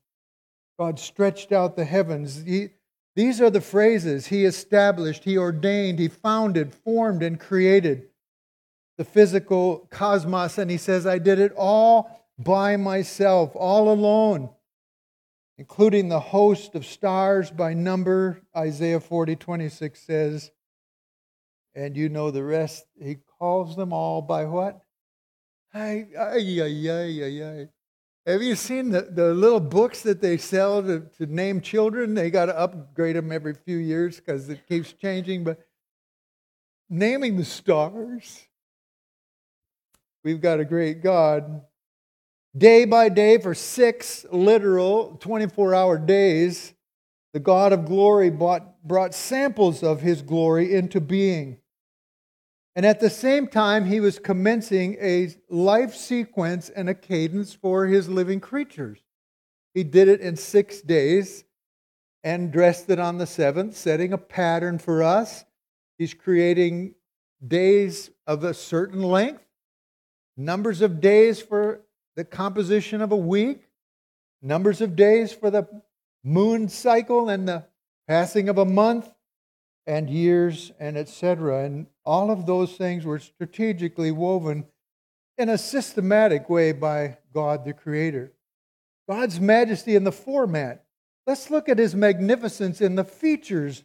God 0.77 0.99
stretched 0.99 1.51
out 1.51 1.75
the 1.75 1.85
heavens. 1.85 2.43
He, 2.43 2.69
these 3.15 3.41
are 3.41 3.49
the 3.49 3.61
phrases 3.61 4.27
He 4.27 4.45
established, 4.45 5.23
He 5.23 5.37
ordained, 5.37 5.99
He 5.99 6.07
founded, 6.07 6.73
formed, 6.73 7.23
and 7.23 7.39
created 7.39 8.07
the 8.97 9.05
physical 9.05 9.87
cosmos. 9.89 10.57
And 10.57 10.69
He 10.69 10.77
says, 10.77 11.05
I 11.05 11.19
did 11.19 11.39
it 11.39 11.53
all 11.55 12.25
by 12.37 12.77
myself, 12.77 13.51
all 13.55 13.91
alone, 13.91 14.49
including 15.57 16.09
the 16.09 16.19
host 16.19 16.75
of 16.75 16.85
stars 16.85 17.51
by 17.51 17.73
number. 17.73 18.41
Isaiah 18.55 18.99
40 18.99 19.35
26 19.35 19.99
says, 19.99 20.51
and 21.75 21.97
you 21.97 22.09
know 22.09 22.31
the 22.31 22.43
rest. 22.43 22.85
He 23.01 23.17
calls 23.39 23.75
them 23.75 23.93
all 23.93 24.21
by 24.21 24.45
what? 24.45 24.81
Ay, 25.73 26.07
ay, 26.17 26.61
ay, 26.61 26.89
ay, 26.89 27.23
ay, 27.23 27.43
ay. 27.43 27.67
Have 28.25 28.41
you 28.41 28.55
seen 28.55 28.89
the, 28.89 29.01
the 29.01 29.33
little 29.33 29.59
books 29.59 30.01
that 30.03 30.21
they 30.21 30.37
sell 30.37 30.81
to, 30.81 31.01
to 31.17 31.25
name 31.25 31.59
children? 31.59 32.13
They 32.13 32.29
got 32.29 32.45
to 32.45 32.57
upgrade 32.57 33.17
them 33.17 33.33
every 33.33 33.53
few 33.53 33.77
years 33.77 34.15
because 34.15 34.47
it 34.47 34.65
keeps 34.67 34.93
changing. 34.93 35.43
But 35.43 35.59
naming 36.89 37.35
the 37.35 37.43
stars, 37.43 38.47
we've 40.23 40.39
got 40.39 40.61
a 40.61 40.65
great 40.65 41.03
God. 41.03 41.63
Day 42.55 42.85
by 42.85 43.09
day, 43.09 43.39
for 43.39 43.53
six 43.53 44.25
literal 44.31 45.17
24 45.19 45.75
hour 45.75 45.97
days, 45.97 46.73
the 47.33 47.39
God 47.39 47.73
of 47.73 47.85
glory 47.85 48.29
brought, 48.29 48.81
brought 48.87 49.13
samples 49.13 49.83
of 49.83 50.01
his 50.01 50.21
glory 50.21 50.73
into 50.73 51.01
being. 51.01 51.57
And 52.75 52.85
at 52.85 52.99
the 52.99 53.09
same 53.09 53.47
time, 53.47 53.85
he 53.85 53.99
was 53.99 54.17
commencing 54.17 54.97
a 54.99 55.35
life 55.49 55.93
sequence 55.93 56.69
and 56.69 56.89
a 56.89 56.95
cadence 56.95 57.53
for 57.53 57.85
his 57.85 58.09
living 58.09 58.39
creatures. 58.39 58.99
He 59.73 59.83
did 59.83 60.07
it 60.07 60.21
in 60.21 60.35
six 60.35 60.81
days 60.81 61.43
and 62.23 62.51
dressed 62.51 62.89
it 62.89 62.99
on 62.99 63.17
the 63.17 63.27
seventh, 63.27 63.75
setting 63.75 64.13
a 64.13 64.17
pattern 64.17 64.79
for 64.79 65.03
us. 65.03 65.45
He's 65.97 66.13
creating 66.13 66.95
days 67.45 68.09
of 68.25 68.43
a 68.43 68.53
certain 68.53 69.03
length, 69.03 69.43
numbers 70.35 70.81
of 70.81 71.01
days 71.01 71.41
for 71.41 71.81
the 72.15 72.23
composition 72.23 73.01
of 73.01 73.11
a 73.11 73.17
week, 73.17 73.67
numbers 74.41 74.81
of 74.81 74.95
days 74.95 75.33
for 75.33 75.51
the 75.51 75.67
moon 76.23 76.69
cycle 76.69 77.29
and 77.29 77.47
the 77.47 77.65
passing 78.07 78.49
of 78.49 78.57
a 78.57 78.65
month, 78.65 79.09
and 79.85 80.09
years 80.09 80.71
and 80.79 80.97
etc. 80.97 81.65
And 81.65 81.87
all 82.05 82.31
of 82.31 82.45
those 82.45 82.75
things 82.75 83.05
were 83.05 83.19
strategically 83.19 84.11
woven 84.11 84.65
in 85.37 85.49
a 85.49 85.57
systematic 85.57 86.49
way 86.49 86.71
by 86.71 87.17
God 87.33 87.65
the 87.65 87.73
Creator. 87.73 88.33
God's 89.09 89.39
majesty 89.39 89.95
in 89.95 90.03
the 90.03 90.11
format. 90.11 90.85
Let's 91.25 91.49
look 91.49 91.69
at 91.69 91.77
his 91.77 91.95
magnificence 91.95 92.81
in 92.81 92.95
the 92.95 93.03
features 93.03 93.83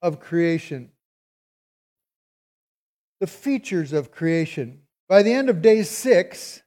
of 0.00 0.20
creation. 0.20 0.90
The 3.20 3.26
features 3.26 3.92
of 3.92 4.10
creation. 4.10 4.82
By 5.08 5.22
the 5.22 5.32
end 5.32 5.50
of 5.50 5.62
day 5.62 5.82
six, 5.82 6.62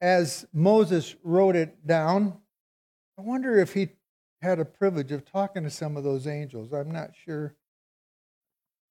as 0.00 0.46
Moses 0.52 1.14
wrote 1.22 1.56
it 1.56 1.86
down, 1.86 2.38
I 3.18 3.22
wonder 3.22 3.58
if 3.58 3.72
he 3.72 3.88
had 4.42 4.58
a 4.58 4.64
privilege 4.64 5.12
of 5.12 5.24
talking 5.24 5.62
to 5.62 5.70
some 5.70 5.96
of 5.96 6.04
those 6.04 6.26
angels. 6.26 6.72
I'm 6.72 6.90
not 6.90 7.10
sure. 7.24 7.54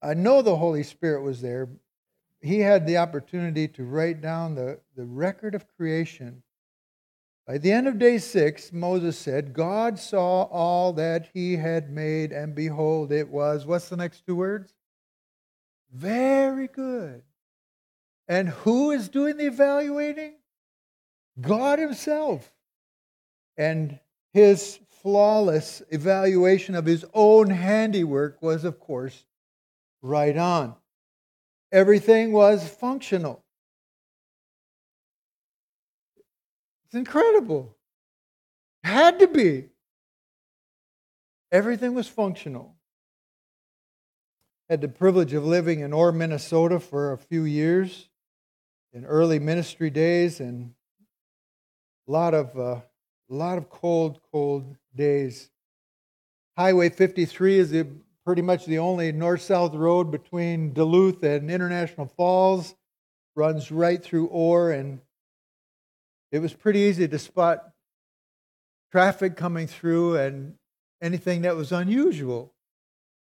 I 0.03 0.13
know 0.13 0.41
the 0.41 0.57
Holy 0.57 0.83
Spirit 0.83 1.21
was 1.21 1.41
there. 1.41 1.69
He 2.41 2.59
had 2.59 2.85
the 2.85 2.97
opportunity 2.97 3.69
to 3.69 3.85
write 3.85 4.21
down 4.21 4.55
the, 4.55 4.79
the 4.97 5.05
record 5.05 5.55
of 5.55 5.65
creation. 5.77 6.43
By 7.47 7.57
the 7.57 7.71
end 7.71 7.87
of 7.87 7.99
day 7.99 8.17
six, 8.17 8.73
Moses 8.73 9.17
said, 9.17 9.53
God 9.53 9.97
saw 9.97 10.43
all 10.43 10.93
that 10.93 11.29
he 11.33 11.55
had 11.55 11.89
made, 11.89 12.31
and 12.33 12.53
behold, 12.53 13.11
it 13.11 13.29
was, 13.29 13.65
what's 13.65 13.89
the 13.89 13.97
next 13.97 14.25
two 14.25 14.35
words? 14.35 14.73
Very 15.93 16.67
good. 16.67 17.23
And 18.27 18.49
who 18.49 18.91
is 18.91 19.07
doing 19.09 19.37
the 19.37 19.47
evaluating? 19.47 20.33
God 21.39 21.79
Himself. 21.79 22.51
And 23.57 23.99
His 24.33 24.79
flawless 25.03 25.81
evaluation 25.89 26.75
of 26.75 26.85
his 26.85 27.05
own 27.13 27.49
handiwork 27.49 28.41
was, 28.41 28.63
of 28.63 28.79
course, 28.79 29.25
right 30.03 30.37
on. 30.37 30.75
Everything 31.71 32.31
was 32.31 32.67
functional. 32.67 33.43
It's 36.85 36.93
incredible. 36.93 37.75
Had 38.83 39.17
to 39.19 39.27
be. 39.27 39.69
Everything 41.51 41.95
was 41.95 42.07
functional. 42.07 42.75
Had 44.69 44.81
the 44.81 44.87
privilege 44.87 45.33
of 45.33 45.45
living 45.45 45.79
in 45.79 45.93
Orr, 45.93 46.11
Minnesota 46.11 46.79
for 46.79 47.13
a 47.13 47.17
few 47.17 47.45
years 47.45 48.09
in 48.91 49.05
early 49.05 49.39
ministry 49.39 49.89
days 49.89 50.39
and 50.39 50.73
a 52.07 52.11
lot 52.11 52.33
of 52.35 52.57
uh, 52.57 52.81
a 53.29 53.33
lot 53.33 53.57
of 53.57 53.69
cold, 53.69 54.19
cold 54.31 54.75
days. 54.95 55.49
Highway 56.55 56.89
53 56.89 57.57
is 57.57 57.71
the, 57.71 57.87
pretty 58.25 58.41
much 58.41 58.65
the 58.65 58.79
only 58.79 59.11
north-south 59.11 59.73
road 59.73 60.11
between 60.11 60.73
Duluth 60.73 61.23
and 61.23 61.51
International 61.51 62.07
Falls. 62.07 62.75
Runs 63.35 63.71
right 63.71 64.01
through 64.03 64.27
Orr, 64.27 64.71
and 64.71 64.99
it 66.31 66.39
was 66.39 66.53
pretty 66.53 66.79
easy 66.79 67.07
to 67.07 67.17
spot 67.17 67.71
traffic 68.91 69.35
coming 69.35 69.65
through 69.65 70.17
and 70.17 70.53
anything 71.01 71.41
that 71.41 71.55
was 71.55 71.71
unusual. 71.71 72.53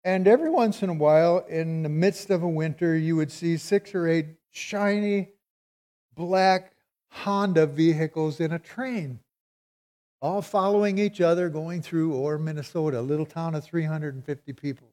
And 0.02 0.26
every 0.26 0.48
once 0.48 0.82
in 0.82 0.88
a 0.88 0.94
while, 0.94 1.44
in 1.48 1.82
the 1.82 1.90
midst 1.90 2.30
of 2.30 2.42
a 2.42 2.48
winter, 2.48 2.96
you 2.96 3.16
would 3.16 3.30
see 3.30 3.58
six 3.58 3.94
or 3.94 4.08
eight 4.08 4.26
shiny 4.50 5.28
black 6.14 6.72
Honda 7.10 7.66
vehicles 7.66 8.40
in 8.40 8.52
a 8.52 8.58
train, 8.58 9.20
all 10.20 10.42
following 10.42 10.98
each 10.98 11.20
other 11.20 11.48
going 11.48 11.82
through 11.82 12.14
Orr, 12.14 12.38
Minnesota, 12.38 13.00
a 13.00 13.02
little 13.02 13.26
town 13.26 13.54
of 13.54 13.64
350 13.64 14.52
people. 14.52 14.88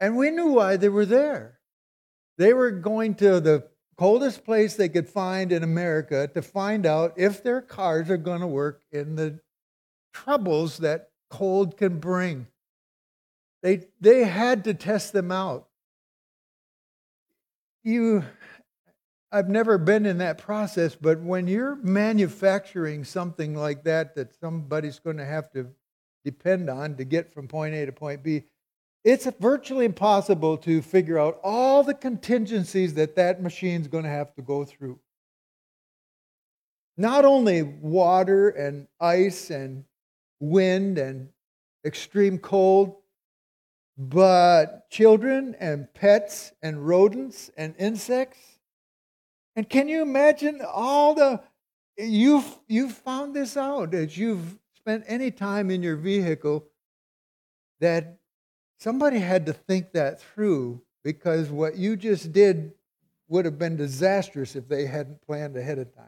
And 0.00 0.16
we 0.16 0.30
knew 0.30 0.52
why 0.52 0.76
they 0.76 0.88
were 0.88 1.06
there. 1.06 1.58
They 2.36 2.52
were 2.52 2.70
going 2.70 3.16
to 3.16 3.40
the 3.40 3.68
coldest 3.96 4.44
place 4.44 4.76
they 4.76 4.88
could 4.88 5.08
find 5.08 5.50
in 5.50 5.64
America 5.64 6.28
to 6.28 6.40
find 6.40 6.86
out 6.86 7.14
if 7.16 7.42
their 7.42 7.60
cars 7.60 8.08
are 8.08 8.16
going 8.16 8.40
to 8.40 8.46
work 8.46 8.82
in 8.92 9.16
the 9.16 9.40
troubles 10.12 10.78
that 10.78 11.10
cold 11.30 11.76
can 11.76 11.98
bring. 11.98 12.46
They, 13.62 13.88
they 14.00 14.24
had 14.24 14.64
to 14.64 14.74
test 14.74 15.12
them 15.12 15.32
out. 15.32 15.66
You 17.82 18.24
I've 19.30 19.48
never 19.48 19.76
been 19.76 20.06
in 20.06 20.18
that 20.18 20.38
process, 20.38 20.94
but 20.94 21.20
when 21.20 21.46
you're 21.46 21.76
manufacturing 21.76 23.04
something 23.04 23.54
like 23.54 23.84
that 23.84 24.14
that 24.14 24.34
somebody's 24.40 24.98
going 24.98 25.18
to 25.18 25.24
have 25.24 25.50
to 25.52 25.68
depend 26.24 26.70
on 26.70 26.96
to 26.96 27.04
get 27.04 27.30
from 27.30 27.46
point 27.46 27.74
A 27.74 27.84
to 27.84 27.92
point 27.92 28.22
B, 28.22 28.44
it's 29.04 29.26
virtually 29.38 29.84
impossible 29.84 30.56
to 30.58 30.80
figure 30.80 31.18
out 31.18 31.40
all 31.42 31.82
the 31.82 31.94
contingencies 31.94 32.94
that 32.94 33.16
that 33.16 33.42
machine's 33.42 33.86
going 33.86 34.04
to 34.04 34.10
have 34.10 34.34
to 34.34 34.42
go 34.42 34.64
through. 34.64 34.98
Not 36.96 37.24
only 37.24 37.62
water 37.62 38.48
and 38.48 38.88
ice 38.98 39.50
and 39.50 39.84
wind 40.40 40.98
and 40.98 41.28
extreme 41.84 42.38
cold, 42.38 42.96
but 43.96 44.90
children 44.90 45.54
and 45.60 45.92
pets 45.92 46.52
and 46.62 46.86
rodents 46.86 47.50
and 47.56 47.74
insects 47.78 48.57
and 49.58 49.68
can 49.68 49.88
you 49.88 50.02
imagine 50.02 50.62
all 50.64 51.14
the 51.14 51.42
you've 51.96 52.46
you've 52.68 52.92
found 52.92 53.34
this 53.34 53.56
out 53.56 53.92
as 53.92 54.16
you've 54.16 54.56
spent 54.76 55.02
any 55.08 55.32
time 55.32 55.68
in 55.68 55.82
your 55.82 55.96
vehicle 55.96 56.64
that 57.80 58.18
somebody 58.78 59.18
had 59.18 59.46
to 59.46 59.52
think 59.52 59.90
that 59.94 60.20
through 60.20 60.80
because 61.02 61.50
what 61.50 61.76
you 61.76 61.96
just 61.96 62.30
did 62.32 62.70
would 63.26 63.44
have 63.46 63.58
been 63.58 63.74
disastrous 63.74 64.54
if 64.54 64.68
they 64.68 64.86
hadn't 64.86 65.26
planned 65.26 65.56
ahead 65.56 65.80
of 65.80 65.92
time. 65.92 66.06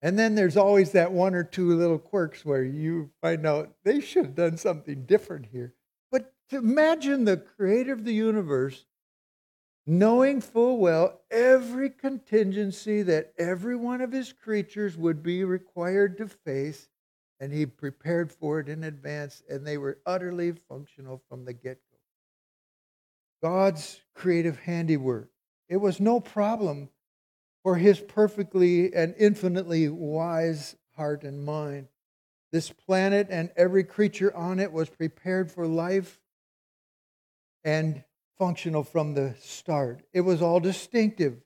And 0.00 0.16
then 0.16 0.36
there's 0.36 0.56
always 0.56 0.92
that 0.92 1.10
one 1.10 1.34
or 1.34 1.42
two 1.42 1.74
little 1.74 1.98
quirks 1.98 2.44
where 2.44 2.62
you 2.62 3.10
find 3.20 3.48
out 3.48 3.72
they 3.82 4.00
should 4.00 4.26
have 4.26 4.34
done 4.36 4.56
something 4.56 5.06
different 5.06 5.46
here. 5.46 5.74
But 6.12 6.32
to 6.50 6.58
imagine 6.58 7.24
the 7.24 7.36
creator 7.36 7.94
of 7.94 8.04
the 8.04 8.14
universe 8.14 8.84
knowing 9.88 10.38
full 10.38 10.76
well 10.76 11.18
every 11.30 11.88
contingency 11.88 13.00
that 13.02 13.32
every 13.38 13.74
one 13.74 14.02
of 14.02 14.12
his 14.12 14.34
creatures 14.34 14.98
would 14.98 15.22
be 15.22 15.44
required 15.44 16.18
to 16.18 16.28
face, 16.28 16.90
and 17.40 17.52
he 17.52 17.64
prepared 17.64 18.30
for 18.30 18.60
it 18.60 18.68
in 18.68 18.84
advance, 18.84 19.42
and 19.48 19.66
they 19.66 19.78
were 19.78 19.98
utterly 20.04 20.52
functional 20.52 21.22
from 21.28 21.46
the 21.46 21.54
get 21.54 21.80
go. 21.90 23.48
God's 23.48 24.02
creative 24.14 24.58
handiwork. 24.58 25.30
It 25.70 25.78
was 25.78 26.00
no 26.00 26.20
problem 26.20 26.90
for 27.62 27.76
his 27.76 27.98
perfectly 27.98 28.92
and 28.94 29.14
infinitely 29.18 29.88
wise 29.88 30.76
heart 30.96 31.24
and 31.24 31.42
mind. 31.42 31.88
This 32.52 32.70
planet 32.70 33.28
and 33.30 33.50
every 33.56 33.84
creature 33.84 34.34
on 34.36 34.60
it 34.60 34.72
was 34.72 34.90
prepared 34.90 35.50
for 35.50 35.66
life 35.66 36.20
and 37.64 38.04
functional 38.38 38.84
from 38.84 39.14
the 39.14 39.34
start. 39.40 40.02
It 40.12 40.20
was 40.20 40.40
all 40.40 40.60
distinctive. 40.60 41.38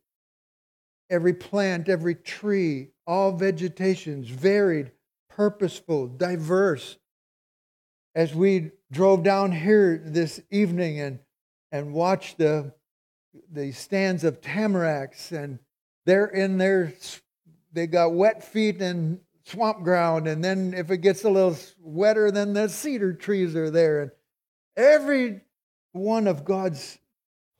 Every 1.11 1.33
plant, 1.33 1.89
every 1.89 2.15
tree, 2.15 2.89
all 3.07 3.33
vegetations, 3.33 4.29
varied, 4.29 4.93
purposeful, 5.29 6.07
diverse. 6.07 6.99
As 8.15 8.35
we 8.35 8.73
drove 8.91 9.23
down 9.23 9.53
here 9.53 10.01
this 10.05 10.41
evening 10.51 11.01
and, 11.01 11.19
and 11.71 11.95
watched 11.95 12.39
the, 12.39 12.73
the 13.51 13.73
stands 13.73 14.25
of 14.25 14.41
tamaracks, 14.41 15.33
and 15.33 15.59
they're 16.05 16.27
in 16.27 16.59
their, 16.59 16.93
they 17.73 17.87
got 17.87 18.13
wet 18.13 18.45
feet 18.45 18.83
and 18.83 19.21
swamp 19.45 19.83
ground, 19.83 20.29
and 20.29 20.45
then 20.45 20.75
if 20.75 20.91
it 20.91 20.99
gets 20.99 21.25
a 21.25 21.31
little 21.31 21.57
wetter, 21.81 22.31
then 22.31 22.53
the 22.53 22.69
cedar 22.69 23.13
trees 23.13 23.57
are 23.57 23.71
there. 23.71 24.03
And 24.03 24.11
every 24.77 25.41
one 25.93 26.27
of 26.27 26.45
God's 26.45 26.99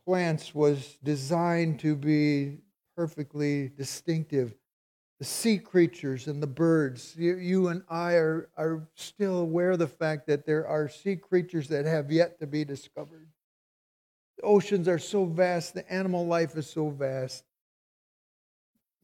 plants 0.05 0.55
was 0.55 0.99
designed 1.03 1.81
to 1.81 1.95
be 1.95 2.59
perfectly 2.97 3.69
distinctive. 3.69 4.55
The 5.19 5.25
sea 5.25 5.59
creatures 5.59 6.27
and 6.27 6.43
the 6.43 6.49
birds, 6.49 7.15
you, 7.17 7.37
you, 7.37 7.69
and 7.69 7.83
I 7.89 8.15
are, 8.15 8.49
are 8.57 8.89
still 8.97 9.39
aware 9.39 9.71
of 9.73 9.79
the 9.79 9.87
fact 9.87 10.27
that 10.27 10.45
there 10.45 10.67
are 10.67 10.89
sea 10.89 11.15
creatures 11.15 11.69
that 11.69 11.85
have 11.85 12.11
yet 12.11 12.41
to 12.41 12.47
be 12.47 12.65
discovered. 12.65 13.29
The 14.39 14.43
oceans 14.45 14.89
are 14.89 14.99
so 14.99 15.25
vast, 15.25 15.75
the 15.75 15.91
animal 15.93 16.27
life 16.27 16.57
is 16.57 16.69
so 16.69 16.91
vast. 16.91 17.45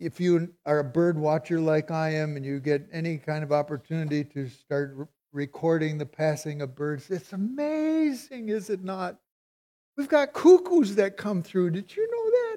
If 0.01 0.21
you 0.21 0.55
are 0.67 0.81
a 0.81 0.85
bird 0.85 1.19
watcher 1.19 1.61
like 1.61 1.91
I 1.91 2.15
am 2.15 2.37
and 2.37 2.45
you 2.45 2.61
get 2.61 2.89
any 2.93 3.19
kind 3.19 3.45
of 3.45 3.53
opportunity 3.53 4.25
to 4.25 4.49
start 4.49 4.97
recording 5.33 5.99
the 5.99 6.07
passing 6.07 6.63
of 6.63 6.75
birds, 6.75 7.11
it's 7.11 7.33
amazing, 7.33 8.49
is 8.49 8.71
it 8.71 8.83
not? 8.83 9.19
We've 9.97 10.09
got 10.09 10.33
cuckoos 10.33 10.95
that 10.97 11.17
come 11.17 11.43
through. 11.43 11.71
Did 11.71 11.95
you 11.97 12.09
know 12.11 12.31
that? 12.31 12.57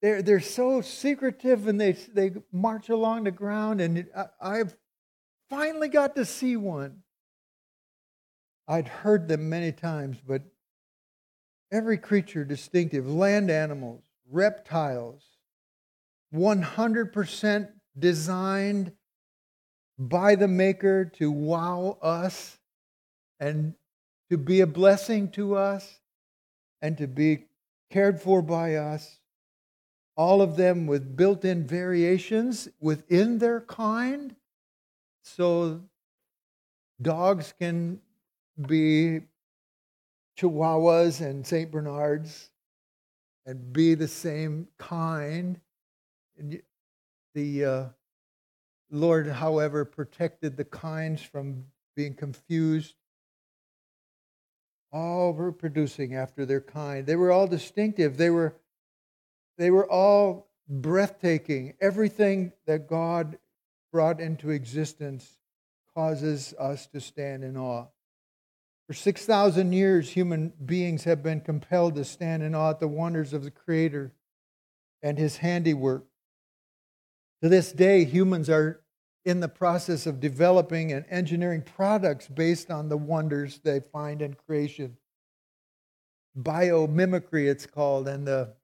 They're, 0.00 0.22
they're 0.22 0.40
so 0.40 0.80
secretive 0.80 1.66
and 1.66 1.80
they, 1.80 1.92
they 1.92 2.32
march 2.52 2.88
along 2.88 3.24
the 3.24 3.32
ground, 3.32 3.80
and 3.80 4.06
I, 4.16 4.26
I've 4.40 4.76
finally 5.50 5.88
got 5.88 6.14
to 6.16 6.24
see 6.24 6.56
one. 6.56 7.02
I'd 8.68 8.88
heard 8.88 9.28
them 9.28 9.48
many 9.48 9.72
times, 9.72 10.18
but 10.24 10.42
every 11.72 11.98
creature 11.98 12.44
distinctive 12.44 13.08
land 13.08 13.50
animals, 13.50 14.04
reptiles, 14.30 15.24
100% 16.34 17.68
designed 17.98 18.92
by 19.98 20.34
the 20.34 20.48
Maker 20.48 21.04
to 21.04 21.30
wow 21.30 21.98
us 22.00 22.58
and 23.40 23.74
to 24.30 24.38
be 24.38 24.60
a 24.60 24.66
blessing 24.66 25.30
to 25.32 25.56
us 25.56 26.00
and 26.80 26.96
to 26.98 27.06
be 27.06 27.46
cared 27.90 28.20
for 28.20 28.42
by 28.42 28.76
us, 28.76 29.18
all 30.16 30.42
of 30.42 30.56
them 30.56 30.86
with 30.86 31.16
built 31.16 31.44
in 31.44 31.66
variations 31.66 32.68
within 32.80 33.38
their 33.38 33.60
kind. 33.62 34.36
So 35.22 35.80
dogs 37.00 37.54
can 37.58 38.00
be 38.66 39.20
Chihuahuas 40.38 41.20
and 41.20 41.46
St. 41.46 41.70
Bernards 41.70 42.50
and 43.46 43.72
be 43.72 43.94
the 43.94 44.08
same 44.08 44.68
kind. 44.78 45.60
The 47.34 47.64
uh, 47.64 47.84
Lord, 48.90 49.26
however, 49.28 49.84
protected 49.84 50.56
the 50.56 50.64
kinds 50.64 51.22
from 51.22 51.64
being 51.94 52.14
confused 52.14 52.94
all 54.92 55.34
reproducing 55.34 56.14
after 56.14 56.46
their 56.46 56.60
kind. 56.60 57.06
They 57.06 57.16
were 57.16 57.30
all 57.30 57.46
distinctive. 57.46 58.16
They 58.16 58.30
were, 58.30 58.54
they 59.56 59.70
were 59.70 59.90
all 59.90 60.48
breathtaking. 60.68 61.74
Everything 61.80 62.52
that 62.66 62.88
God 62.88 63.38
brought 63.92 64.20
into 64.20 64.50
existence 64.50 65.38
causes 65.94 66.54
us 66.58 66.86
to 66.88 67.00
stand 67.00 67.44
in 67.44 67.56
awe. 67.56 67.86
For 68.86 68.94
6,000 68.94 69.72
years, 69.72 70.10
human 70.10 70.52
beings 70.64 71.04
have 71.04 71.22
been 71.22 71.40
compelled 71.42 71.94
to 71.96 72.04
stand 72.04 72.42
in 72.42 72.54
awe 72.54 72.70
at 72.70 72.80
the 72.80 72.88
wonders 72.88 73.34
of 73.34 73.44
the 73.44 73.50
Creator 73.50 74.12
and 75.02 75.18
His 75.18 75.38
handiwork. 75.38 76.04
To 77.42 77.48
this 77.48 77.72
day, 77.72 78.04
humans 78.04 78.50
are 78.50 78.80
in 79.24 79.40
the 79.40 79.48
process 79.48 80.06
of 80.06 80.20
developing 80.20 80.92
and 80.92 81.04
engineering 81.10 81.62
products 81.62 82.26
based 82.26 82.70
on 82.70 82.88
the 82.88 82.96
wonders 82.96 83.60
they 83.62 83.80
find 83.80 84.22
in 84.22 84.34
creation. 84.34 84.96
Biomimicry, 86.36 87.48
it's 87.48 87.66
called, 87.66 88.08
and 88.08 88.26
the 88.26 88.54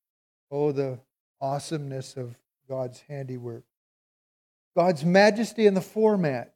oh, 0.50 0.72
the 0.72 0.98
awesomeness 1.40 2.16
of 2.16 2.36
God's 2.68 3.00
handiwork. 3.08 3.64
God's 4.76 5.04
majesty 5.04 5.66
in 5.66 5.74
the 5.74 5.80
format, 5.80 6.54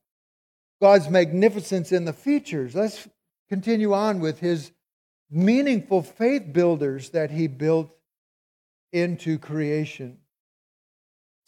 God's 0.81 1.09
magnificence 1.09 1.93
in 1.93 2.05
the 2.05 2.13
features. 2.13 2.75
Let's 2.75 3.09
continue 3.49 3.93
on 3.93 4.21
with 4.21 4.41
his 4.41 4.73
meaningful 5.31 6.03
faith 6.03 6.53
builders 6.53 7.11
that 7.11 7.31
he 7.31 7.47
built 7.47 7.91
into 8.93 9.39
creation. 9.39 10.19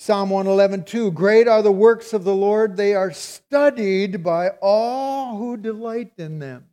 Psalm 0.03 0.31
111, 0.31 0.85
2 0.85 1.11
Great 1.11 1.47
are 1.47 1.61
the 1.61 1.71
works 1.71 2.15
of 2.15 2.25
the 2.25 2.35
Lord, 2.35 2.75
they 2.75 2.95
are 2.95 3.13
studied 3.13 4.25
by 4.25 4.49
all 4.63 5.37
who 5.37 5.59
delight 5.59 6.13
in 6.17 6.39
them. 6.39 6.65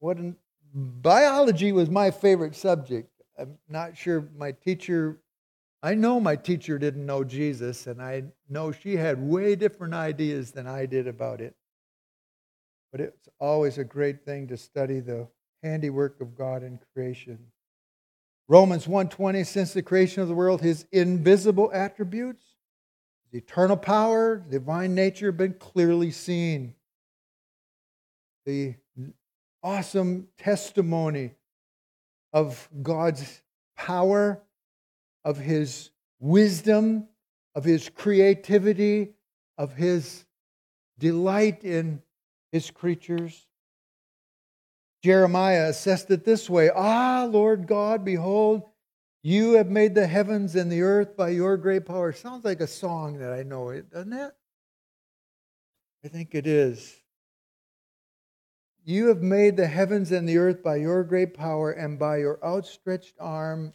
What 0.00 0.16
an, 0.16 0.34
biology 0.74 1.70
was 1.70 1.88
my 1.88 2.10
favorite 2.10 2.56
subject. 2.56 3.08
I'm 3.38 3.56
not 3.68 3.96
sure 3.96 4.28
my 4.36 4.50
teacher, 4.50 5.20
I 5.84 5.94
know 5.94 6.18
my 6.18 6.34
teacher 6.34 6.80
didn't 6.80 7.06
know 7.06 7.22
Jesus, 7.22 7.86
and 7.86 8.02
I 8.02 8.24
know 8.48 8.72
she 8.72 8.96
had 8.96 9.22
way 9.22 9.54
different 9.54 9.94
ideas 9.94 10.50
than 10.50 10.66
I 10.66 10.84
did 10.84 11.06
about 11.06 11.40
it. 11.40 11.54
But 12.90 13.00
it's 13.00 13.28
always 13.38 13.78
a 13.78 13.84
great 13.84 14.24
thing 14.24 14.48
to 14.48 14.56
study 14.56 14.98
the 14.98 15.28
handiwork 15.62 16.20
of 16.20 16.36
God 16.36 16.64
in 16.64 16.80
creation. 16.92 17.38
Romans 18.48 18.86
1:20 18.86 19.46
since 19.46 19.72
the 19.72 19.82
creation 19.82 20.22
of 20.22 20.28
the 20.28 20.34
world 20.34 20.60
his 20.60 20.86
invisible 20.92 21.70
attributes 21.72 22.44
eternal 23.32 23.76
power 23.76 24.36
divine 24.36 24.94
nature 24.94 25.26
have 25.26 25.36
been 25.36 25.54
clearly 25.54 26.10
seen. 26.10 26.74
The 28.46 28.76
awesome 29.62 30.28
testimony 30.38 31.34
of 32.32 32.68
God's 32.82 33.42
power 33.76 34.42
of 35.24 35.38
his 35.38 35.90
wisdom 36.20 37.08
of 37.54 37.64
his 37.64 37.88
creativity 37.88 39.14
of 39.56 39.74
his 39.74 40.24
delight 40.98 41.64
in 41.64 42.02
his 42.52 42.70
creatures 42.70 43.46
Jeremiah 45.04 45.68
assessed 45.68 46.10
it 46.10 46.24
this 46.24 46.48
way 46.48 46.70
Ah, 46.74 47.28
Lord 47.30 47.66
God, 47.66 48.06
behold, 48.06 48.62
you 49.22 49.52
have 49.52 49.68
made 49.68 49.94
the 49.94 50.06
heavens 50.06 50.54
and 50.54 50.72
the 50.72 50.80
earth 50.80 51.14
by 51.14 51.28
your 51.28 51.58
great 51.58 51.84
power. 51.84 52.10
Sounds 52.10 52.42
like 52.42 52.60
a 52.60 52.66
song 52.66 53.18
that 53.18 53.30
I 53.30 53.42
know, 53.42 53.70
doesn't 53.82 54.14
it? 54.14 54.32
I 56.02 56.08
think 56.08 56.34
it 56.34 56.46
is. 56.46 56.96
You 58.82 59.08
have 59.08 59.20
made 59.20 59.58
the 59.58 59.66
heavens 59.66 60.10
and 60.10 60.26
the 60.26 60.38
earth 60.38 60.62
by 60.62 60.76
your 60.76 61.04
great 61.04 61.34
power 61.34 61.70
and 61.70 61.98
by 61.98 62.16
your 62.16 62.42
outstretched 62.42 63.16
arm, 63.20 63.74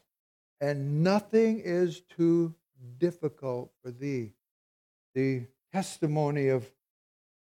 and 0.60 1.04
nothing 1.04 1.60
is 1.60 2.02
too 2.02 2.56
difficult 2.98 3.72
for 3.84 3.92
thee. 3.92 4.34
The 5.14 5.46
testimony 5.72 6.48
of 6.48 6.68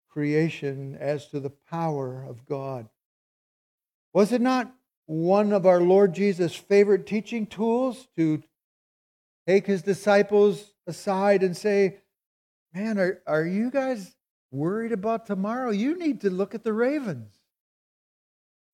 creation 0.09 0.95
as 0.99 1.25
to 1.29 1.39
the 1.39 1.49
power 1.49 2.23
of 2.29 2.45
God. 2.45 2.88
Was 4.13 4.32
it 4.32 4.41
not 4.41 4.73
one 5.06 5.52
of 5.52 5.65
our 5.65 5.82
Lord 5.82 6.13
Jesus' 6.13 6.56
favorite 6.56 7.06
teaching 7.06 7.47
tools 7.47 8.08
to 8.15 8.43
take 9.47 9.65
his 9.65 9.82
disciples 9.82 10.73
aside 10.88 11.43
and 11.43 11.58
say, 11.58 11.97
Man, 12.73 12.97
are, 12.97 13.21
are 13.28 13.45
you 13.45 13.69
guys 13.69 14.15
worried 14.52 14.91
about 14.91 15.28
tomorrow? 15.28 15.69
You 15.69 15.97
need 15.97 16.21
to 16.21 16.32
look 16.32 16.56
at 16.56 16.63
the 16.63 16.73
ravens. 16.73 17.32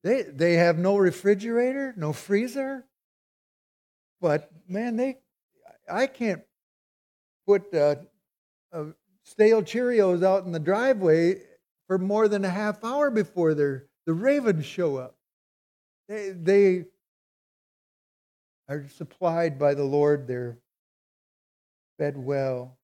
They, 0.04 0.21
they 0.21 0.54
have 0.54 0.78
no 0.78 0.95
refrigerator, 0.95 1.93
no 1.97 2.13
freezer. 2.13 2.86
But 4.21 4.49
man, 4.69 4.95
they 4.95 5.17
I 5.91 6.08
can't 6.08 6.41
put 7.45 7.73
uh, 7.73 7.95
uh, 8.71 8.86
stale 9.23 9.63
Cheerios 9.63 10.23
out 10.23 10.45
in 10.45 10.52
the 10.52 10.60
driveway 10.60 11.41
for 11.88 11.97
more 11.97 12.28
than 12.28 12.45
a 12.45 12.49
half 12.49 12.84
hour 12.84 13.10
before 13.10 13.54
the 13.54 13.84
ravens 14.06 14.65
show 14.65 14.97
up. 14.97 15.18
They, 16.10 16.32
they 16.32 16.86
are 18.67 18.88
supplied 18.89 19.60
by 19.60 19.76
the 19.76 19.84
Lord, 19.84 20.28
they're 20.28 20.58
fed 22.00 22.17
well. 22.17 22.78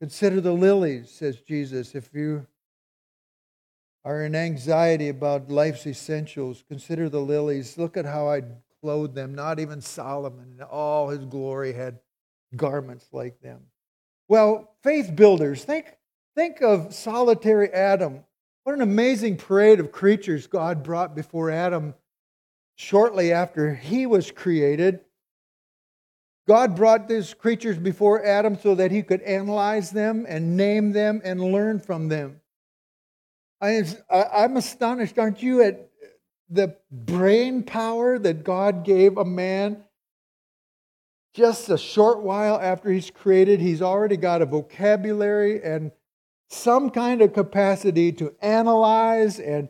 Consider 0.00 0.40
the 0.40 0.52
lilies, 0.52 1.10
says 1.10 1.40
Jesus. 1.40 1.94
If 1.94 2.14
you 2.14 2.46
are 4.04 4.24
in 4.24 4.34
anxiety 4.34 5.10
about 5.10 5.50
life's 5.50 5.86
essentials, 5.86 6.64
consider 6.66 7.10
the 7.10 7.20
lilies. 7.20 7.76
Look 7.76 7.98
at 7.98 8.06
how 8.06 8.30
I 8.30 8.44
clothed 8.80 9.14
them. 9.14 9.34
Not 9.34 9.60
even 9.60 9.82
Solomon 9.82 10.54
in 10.58 10.62
all 10.62 11.10
his 11.10 11.26
glory 11.26 11.74
had 11.74 11.98
garments 12.56 13.08
like 13.12 13.40
them. 13.42 13.60
Well, 14.28 14.74
faith 14.82 15.14
builders, 15.14 15.64
think, 15.64 15.96
think 16.34 16.62
of 16.62 16.94
solitary 16.94 17.70
Adam 17.72 18.24
what 18.68 18.74
an 18.74 18.82
amazing 18.82 19.34
parade 19.34 19.80
of 19.80 19.90
creatures 19.90 20.46
God 20.46 20.82
brought 20.82 21.16
before 21.16 21.50
Adam 21.50 21.94
shortly 22.76 23.32
after 23.32 23.74
he 23.74 24.04
was 24.04 24.30
created. 24.30 25.00
God 26.46 26.76
brought 26.76 27.08
these 27.08 27.32
creatures 27.32 27.78
before 27.78 28.22
Adam 28.22 28.58
so 28.58 28.74
that 28.74 28.90
he 28.90 29.02
could 29.02 29.22
analyze 29.22 29.90
them 29.90 30.26
and 30.28 30.58
name 30.58 30.92
them 30.92 31.22
and 31.24 31.40
learn 31.40 31.80
from 31.80 32.08
them. 32.08 32.42
I, 33.58 33.86
am 34.10 34.58
astonished, 34.58 35.18
aren't 35.18 35.42
you, 35.42 35.62
at 35.62 35.88
the 36.50 36.76
brain 36.90 37.62
power 37.62 38.18
that 38.18 38.44
God 38.44 38.84
gave 38.84 39.16
a 39.16 39.24
man 39.24 39.82
just 41.32 41.70
a 41.70 41.78
short 41.78 42.22
while 42.22 42.60
after 42.60 42.90
he's 42.90 43.10
created? 43.10 43.62
He's 43.62 43.80
already 43.80 44.18
got 44.18 44.42
a 44.42 44.46
vocabulary 44.46 45.64
and 45.64 45.90
some 46.48 46.90
kind 46.90 47.22
of 47.22 47.32
capacity 47.32 48.12
to 48.12 48.34
analyze 48.40 49.38
and, 49.38 49.68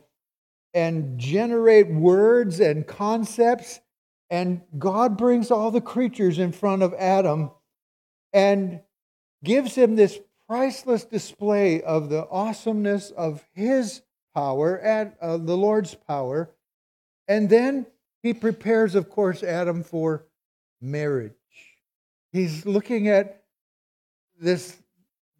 and 0.72 1.18
generate 1.18 1.88
words 1.88 2.60
and 2.60 2.86
concepts. 2.86 3.80
And 4.30 4.62
God 4.78 5.16
brings 5.16 5.50
all 5.50 5.70
the 5.70 5.80
creatures 5.80 6.38
in 6.38 6.52
front 6.52 6.82
of 6.82 6.94
Adam 6.94 7.50
and 8.32 8.80
gives 9.42 9.74
him 9.74 9.96
this 9.96 10.18
priceless 10.48 11.04
display 11.04 11.82
of 11.82 12.08
the 12.08 12.28
awesomeness 12.28 13.10
of 13.10 13.44
his 13.52 14.02
power 14.34 14.76
and 14.76 15.12
uh, 15.20 15.36
the 15.36 15.56
Lord's 15.56 15.94
power. 15.94 16.50
And 17.26 17.50
then 17.50 17.86
he 18.22 18.32
prepares, 18.32 18.94
of 18.94 19.10
course, 19.10 19.42
Adam 19.42 19.82
for 19.82 20.26
marriage. 20.80 21.32
He's 22.32 22.64
looking 22.64 23.08
at 23.08 23.42
this, 24.40 24.76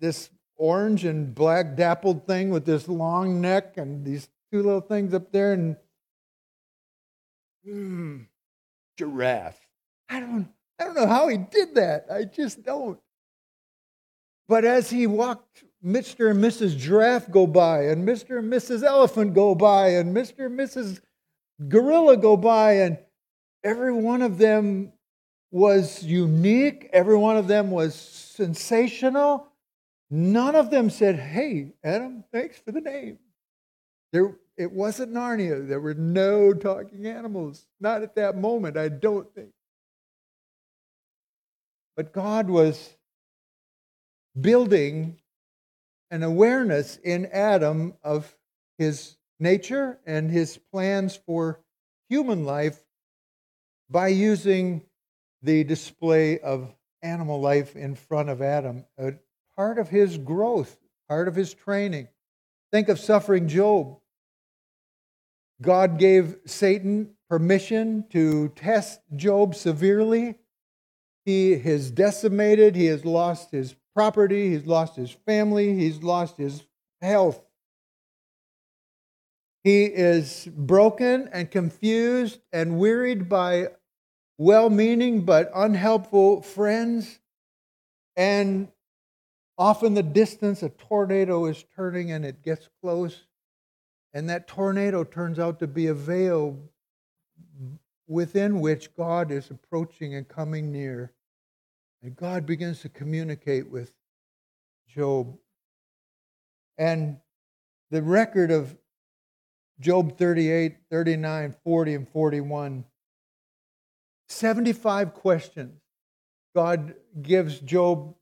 this 0.01 0.31
orange 0.59 1.05
and 1.05 1.35
black 1.35 1.77
dappled 1.77 2.27
thing 2.27 2.51
with 2.51 2.67
this 2.67 2.89
long 2.89 3.41
neck 3.41 3.77
and 3.77 4.05
these 4.05 4.29
two 4.53 4.63
little 4.63 4.81
things 4.81 5.15
up 5.15 5.33
there 5.33 5.53
and 5.53 5.77
mm, 7.67 8.27
giraffe. 8.97 9.61
I 10.09 10.21
don't 10.21 10.49
I 10.79 10.85
don't 10.85 10.95
know 10.95 11.07
how 11.07 11.29
he 11.29 11.39
did 11.39 11.75
that. 11.75 12.07
I 12.13 12.25
just 12.25 12.63
don't. 12.63 12.99
But 14.49 14.65
as 14.65 14.89
he 14.91 15.07
walked, 15.07 15.65
Mr. 15.85 16.31
and 16.31 16.43
Mrs. 16.43 16.77
Giraffe 16.77 17.31
go 17.31 17.47
by, 17.47 17.87
and 17.87 18.07
Mr. 18.07 18.39
and 18.39 18.51
Mrs. 18.51 18.83
Elephant 18.83 19.35
go 19.35 19.55
by, 19.55 19.89
and 19.91 20.17
Mr. 20.17 20.47
and 20.47 20.59
Mrs. 20.59 21.01
Gorilla 21.69 22.17
go 22.17 22.37
by, 22.37 22.75
and 22.75 22.99
every 23.63 23.93
one 23.93 24.23
of 24.23 24.39
them 24.39 24.93
was 25.51 26.03
unique. 26.05 26.89
Every 26.93 27.17
one 27.17 27.37
of 27.37 27.49
them 27.49 27.71
was 27.71 27.95
sensational. 27.95 29.49
None 30.11 30.55
of 30.55 30.71
them 30.71 30.91
said, 30.91 31.19
Hey, 31.19 31.73
Adam, 31.85 32.25
thanks 32.33 32.59
for 32.59 32.73
the 32.73 32.81
name. 32.81 33.19
There, 34.13 34.37
it 34.57 34.73
wasn't 34.73 35.13
Narnia. 35.13 35.69
There 35.69 35.81
were 35.81 35.95
no 35.95 36.55
talking 36.55 37.07
animals. 37.07 37.67
Not 37.81 38.03
at 38.03 38.15
that 38.15 38.37
moment, 38.37 38.77
I 38.77 38.89
don't 38.89 39.33
think. 39.35 39.51
But 41.97 42.13
God 42.13 42.49
was 42.49 42.97
building 44.41 45.19
an 46.11 46.23
awareness 46.23 46.97
in 46.97 47.27
Adam 47.27 47.95
of 48.03 48.35
his 48.79 49.17
nature 49.41 49.99
and 50.07 50.31
his 50.31 50.59
plans 50.73 51.17
for 51.27 51.61
human 52.09 52.45
life 52.45 52.79
by 53.91 54.09
using 54.09 54.83
the 55.43 55.65
display 55.65 56.39
of 56.39 56.75
animal 57.03 57.41
life 57.41 57.77
in 57.77 57.95
front 57.95 58.29
of 58.29 58.43
Adam, 58.43 58.85
uh, 59.01 59.13
part 59.59 59.77
of 59.79 59.89
his 59.89 60.17
growth, 60.17 60.79
part 61.09 61.27
of 61.27 61.35
his 61.35 61.53
training. 61.53 62.07
Think 62.73 62.89
of 62.89 63.01
suffering 63.01 63.49
Job. 63.49 63.99
God 65.61 65.99
gave 65.99 66.37
Satan 66.47 67.11
permission 67.29 68.05
to 68.11 68.51
test 68.51 69.01
Job 69.17 69.57
severely. 69.57 70.37
He 71.25 71.55
is 71.55 71.91
decimated, 71.91 72.77
he 72.77 72.87
has 72.87 73.05
lost 73.05 73.51
his 73.51 73.75
property, 73.97 74.51
he's 74.51 74.65
lost 74.65 74.95
his 74.95 75.11
family, 75.11 75.75
he's 75.75 76.05
lost 76.05 76.37
his 76.37 76.63
health. 77.03 77.45
He 79.65 79.87
is 79.87 80.49
broken 80.57 81.29
and 81.33 81.51
confused 81.51 82.39
and 82.53 82.79
wearied 82.79 83.29
by 83.29 83.71
well 84.39 84.71
meaning 84.71 85.25
but 85.25 85.51
unhelpful 85.53 86.43
friends. 86.43 87.19
And 88.17 88.69
off 89.59 89.83
in 89.83 89.95
the 89.95 90.03
distance, 90.03 90.63
a 90.63 90.69
tornado 90.69 91.47
is 91.47 91.65
turning 91.75 92.13
and 92.13 92.25
it 92.25 92.43
gets 92.43 92.69
close. 92.81 93.25
And 94.15 94.31
that 94.31 94.47
tornado 94.47 95.05
turns 95.05 95.39
out 95.39 95.59
to 95.59 95.67
be 95.67 95.89
a 95.89 95.95
veil 95.95 96.57
within 98.07 98.61
which 98.61 98.95
God 98.97 99.31
is 99.31 99.51
approaching 99.51 100.15
and 100.15 100.27
coming 100.27 100.73
near. 100.73 101.13
And 102.03 102.17
God 102.17 102.47
begins 102.47 102.81
to 102.83 102.89
communicate 102.89 103.69
with 103.69 103.93
Job. 104.89 105.37
And 106.79 107.19
the 107.91 108.03
record 108.03 108.51
of 108.51 108.77
Job 109.81 110.17
38, 110.17 110.77
39, 110.91 111.55
40, 111.65 111.95
and 111.95 112.09
41 112.09 112.85
75 114.29 115.15
questions. 115.15 115.81
God 116.55 116.95
gives 117.21 117.59
Job 117.61 118.15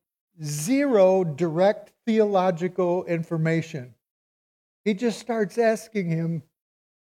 zero 0.43 1.25
direct 1.25 1.93
theological 2.07 3.05
information. 3.05 3.95
He 4.85 4.95
just 4.95 5.19
starts 5.19 5.59
asking 5.59 6.11
him 6.11 6.43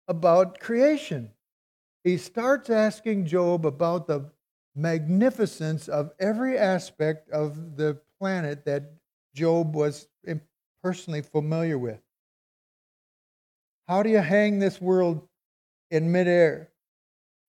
about 0.09 0.61
creation. 0.61 1.31
He 2.05 2.17
starts 2.17 2.71
asking 2.71 3.27
Job 3.27 3.67
about 3.67 4.07
the 4.07 4.31
magnificence 4.75 5.89
of 5.89 6.13
every 6.19 6.59
aspect 6.59 7.31
of 7.31 7.77
the 7.77 8.01
planet 8.19 8.65
that 8.65 8.93
Job 9.35 9.75
was 9.75 10.09
personally 10.83 11.23
familiar 11.23 11.79
with. 11.79 12.01
How 13.89 14.03
do 14.03 14.11
you 14.11 14.19
hang 14.19 14.59
this 14.59 14.81
world 14.81 15.29
in 15.91 16.11
midair? 16.13 16.71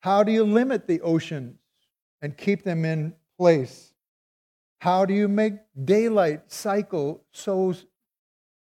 How 0.01 0.23
do 0.23 0.31
you 0.31 0.43
limit 0.43 0.87
the 0.87 1.01
oceans 1.01 1.59
and 2.21 2.35
keep 2.35 2.63
them 2.63 2.83
in 2.83 3.13
place? 3.37 3.90
How 4.81 5.05
do 5.05 5.13
you 5.13 5.27
make 5.27 5.53
daylight 5.85 6.51
cycle 6.51 7.23
so 7.31 7.75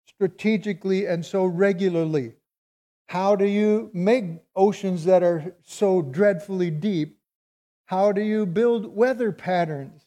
strategically 0.05 1.07
and 1.07 1.25
so 1.25 1.43
regularly? 1.43 2.35
How 3.07 3.35
do 3.35 3.45
you 3.45 3.89
make 3.95 4.25
oceans 4.55 5.05
that 5.05 5.23
are 5.23 5.55
so 5.63 6.03
dreadfully 6.03 6.69
deep? 6.69 7.17
How 7.85 8.11
do 8.11 8.21
you 8.21 8.45
build 8.45 8.95
weather 8.95 9.31
patterns? 9.31 10.05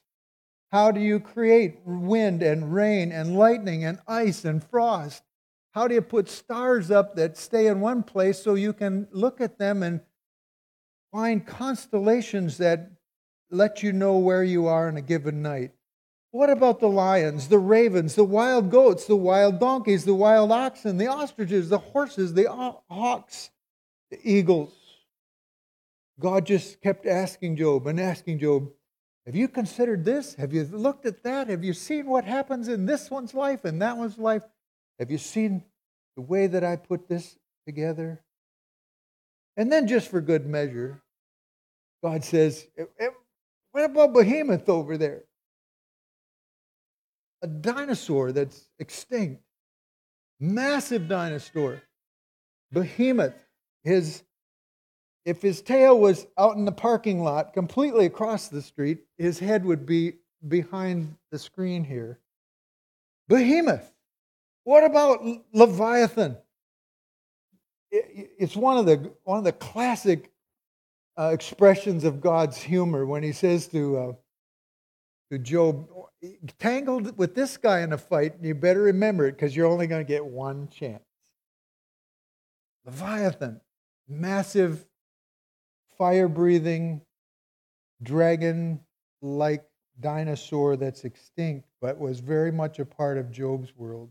How 0.70 0.92
do 0.92 1.00
you 1.00 1.18
create 1.18 1.80
wind 1.84 2.40
and 2.40 2.72
rain 2.72 3.10
and 3.10 3.36
lightning 3.36 3.84
and 3.84 3.98
ice 4.06 4.44
and 4.44 4.62
frost? 4.62 5.24
How 5.72 5.88
do 5.88 5.94
you 5.96 6.02
put 6.02 6.28
stars 6.28 6.92
up 6.92 7.16
that 7.16 7.36
stay 7.36 7.66
in 7.66 7.80
one 7.80 8.04
place 8.04 8.40
so 8.40 8.54
you 8.54 8.72
can 8.72 9.08
look 9.10 9.40
at 9.40 9.58
them 9.58 9.82
and 9.82 10.00
find 11.10 11.44
constellations 11.44 12.58
that 12.58 12.92
let 13.50 13.82
you 13.82 13.92
know 13.92 14.18
where 14.18 14.44
you 14.44 14.66
are 14.66 14.88
in 14.88 14.96
a 14.96 15.02
given 15.02 15.42
night. 15.42 15.72
What 16.30 16.50
about 16.50 16.80
the 16.80 16.88
lions, 16.88 17.48
the 17.48 17.58
ravens, 17.58 18.14
the 18.14 18.24
wild 18.24 18.70
goats, 18.70 19.06
the 19.06 19.16
wild 19.16 19.58
donkeys, 19.58 20.04
the 20.04 20.14
wild 20.14 20.52
oxen, 20.52 20.98
the 20.98 21.06
ostriches, 21.06 21.68
the 21.68 21.78
horses, 21.78 22.34
the 22.34 22.50
hawks, 22.90 23.50
the 24.10 24.18
eagles? 24.22 24.74
God 26.18 26.46
just 26.46 26.80
kept 26.80 27.06
asking 27.06 27.56
Job 27.56 27.86
and 27.86 28.00
asking 28.00 28.38
Job, 28.38 28.70
Have 29.26 29.36
you 29.36 29.48
considered 29.48 30.04
this? 30.04 30.34
Have 30.34 30.52
you 30.52 30.64
looked 30.64 31.06
at 31.06 31.22
that? 31.22 31.48
Have 31.48 31.64
you 31.64 31.72
seen 31.72 32.06
what 32.06 32.24
happens 32.24 32.68
in 32.68 32.86
this 32.86 33.10
one's 33.10 33.34
life 33.34 33.64
and 33.64 33.80
that 33.82 33.96
one's 33.96 34.18
life? 34.18 34.42
Have 34.98 35.10
you 35.10 35.18
seen 35.18 35.62
the 36.16 36.22
way 36.22 36.46
that 36.46 36.64
I 36.64 36.76
put 36.76 37.08
this 37.08 37.36
together? 37.66 38.22
And 39.56 39.70
then, 39.70 39.86
just 39.86 40.08
for 40.08 40.20
good 40.20 40.46
measure, 40.46 41.02
God 42.02 42.24
says, 42.24 42.66
eh, 42.76 42.84
eh, 42.98 43.08
What 43.72 43.84
about 43.84 44.12
Behemoth 44.12 44.68
over 44.68 44.96
there? 44.98 45.24
A 47.42 47.46
dinosaur 47.46 48.32
that's 48.32 48.68
extinct, 48.78 49.42
massive 50.40 51.08
dinosaur. 51.08 51.82
Behemoth, 52.72 53.34
his 53.84 54.22
if 55.24 55.42
his 55.42 55.60
tail 55.60 55.98
was 55.98 56.26
out 56.38 56.56
in 56.56 56.64
the 56.64 56.72
parking 56.72 57.20
lot 57.20 57.52
completely 57.52 58.06
across 58.06 58.48
the 58.48 58.62
street, 58.62 59.00
his 59.18 59.40
head 59.40 59.64
would 59.64 59.84
be 59.84 60.14
behind 60.46 61.16
the 61.32 61.38
screen 61.38 61.82
here. 61.82 62.20
Behemoth. 63.28 63.92
What 64.62 64.84
about 64.84 65.24
Leviathan? 65.52 66.36
It's 67.90 68.56
one 68.56 68.78
of 68.78 68.86
the 68.86 69.12
one 69.24 69.38
of 69.38 69.44
the 69.44 69.52
classic 69.52 70.30
uh, 71.18 71.30
expressions 71.32 72.04
of 72.04 72.20
God's 72.20 72.58
humor 72.58 73.06
when 73.06 73.22
he 73.22 73.32
says 73.32 73.66
to, 73.68 73.96
uh, 73.96 74.12
to 75.30 75.38
Job, 75.38 75.88
tangled 76.58 77.16
with 77.18 77.34
this 77.34 77.56
guy 77.56 77.80
in 77.80 77.92
a 77.92 77.98
fight, 77.98 78.34
you 78.40 78.54
better 78.54 78.82
remember 78.82 79.26
it 79.26 79.32
because 79.32 79.54
you're 79.54 79.66
only 79.66 79.86
going 79.86 80.04
to 80.04 80.08
get 80.08 80.24
one 80.24 80.68
chance. 80.68 81.04
Leviathan, 82.84 83.60
massive, 84.08 84.86
fire 85.98 86.28
breathing, 86.28 87.00
dragon 88.02 88.80
like 89.22 89.64
dinosaur 90.00 90.76
that's 90.76 91.04
extinct, 91.04 91.66
but 91.80 91.98
was 91.98 92.20
very 92.20 92.52
much 92.52 92.78
a 92.78 92.84
part 92.84 93.18
of 93.18 93.30
Job's 93.30 93.74
world. 93.76 94.10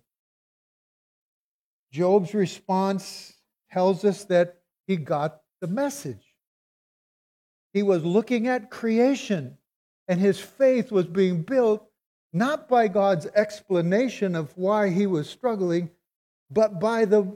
Job's 1.92 2.34
response 2.34 3.34
tells 3.72 4.04
us 4.04 4.26
that 4.26 4.58
he 4.88 4.98
got 4.98 5.42
the 5.62 5.68
message. 5.68 6.34
He 7.74 7.84
was 7.84 8.04
looking 8.04 8.48
at 8.48 8.70
creation, 8.70 9.58
and 10.08 10.20
his 10.20 10.40
faith 10.40 10.92
was 10.92 11.06
being 11.06 11.44
built 11.44 11.88
not 12.36 12.68
by 12.68 12.88
God's 12.88 13.26
explanation 13.28 14.36
of 14.36 14.56
why 14.58 14.90
he 14.90 15.08
was 15.08 15.30
struggling, 15.30 15.90
but 16.52 16.80
by 16.80 17.06
the 17.06 17.36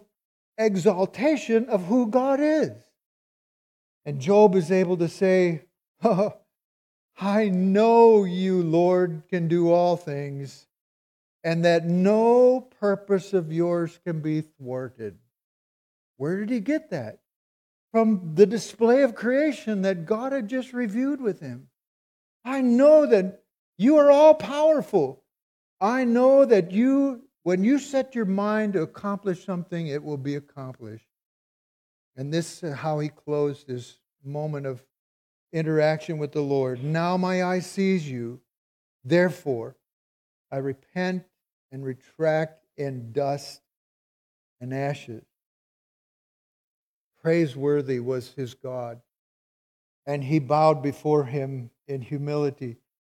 exaltation 0.58 1.68
of 1.70 1.86
who 1.86 2.08
God 2.08 2.40
is. 2.40 2.72
And 4.06 4.20
Job 4.20 4.56
is 4.56 4.72
able 4.72 4.98
to 4.98 5.08
say, 5.08 5.64
oh, 6.04 6.34
I 7.20 7.50
know 7.50 8.24
you, 8.24 8.62
Lord, 8.62 9.24
can 9.30 9.48
do 9.48 9.72
all 9.72 9.98
things, 9.98 10.68
and 11.44 11.66
that 11.66 11.86
no 11.86 12.62
purpose 12.80 13.34
of 13.34 13.52
yours 13.52 14.00
can 14.06 14.20
be 14.22 14.42
thwarted. 14.42 15.18
Where 16.18 16.38
did 16.40 16.50
he 16.50 16.60
get 16.60 16.92
that? 16.92 17.20
from 17.92 18.36
the 18.36 18.46
display 18.46 19.02
of 19.02 19.16
creation 19.16 19.82
that 19.82 20.06
God 20.06 20.32
had 20.32 20.48
just 20.48 20.74
reviewed 20.74 21.22
with 21.22 21.40
him. 21.40 21.70
I 22.46 22.62
know 22.62 23.06
that 23.08 23.44
you 23.80 23.96
are 23.96 24.12
all 24.12 24.36
powerful. 24.36 25.24
I 25.80 26.04
know 26.04 26.44
that 26.44 26.72
you, 26.72 27.22
when 27.44 27.64
you 27.64 27.80
set 27.80 28.14
your 28.14 28.26
mind 28.26 28.74
to 28.74 28.82
accomplish 28.82 29.46
something, 29.46 29.88
it 29.88 30.04
will 30.04 30.18
be 30.18 30.36
accomplished. 30.36 31.08
And 32.18 32.32
this 32.32 32.62
is 32.62 32.76
how 32.76 33.00
he 33.00 33.08
closed 33.08 33.68
his 33.70 33.98
moment 34.22 34.66
of 34.66 34.84
interaction 35.54 36.18
with 36.18 36.34
the 36.34 36.42
Lord. 36.42 36.84
Now 36.84 37.16
my 37.16 37.42
eye 37.42 37.60
sees 37.60 38.08
you. 38.08 38.42
Therefore, 39.06 39.78
I 40.52 40.58
repent 40.58 41.24
and 41.72 41.86
retract 41.86 42.66
in 42.76 43.14
dust 43.14 43.62
and 44.60 44.74
ashes. 44.74 45.24
Praiseworthy 47.22 48.02
was 48.02 48.34
his 48.34 48.56
God. 48.56 49.00
And 50.06 50.22
he 50.22 50.40
bowed 50.40 50.84
before 50.84 51.24
him 51.24 51.70
in 51.88 52.02
humility. 52.02 52.76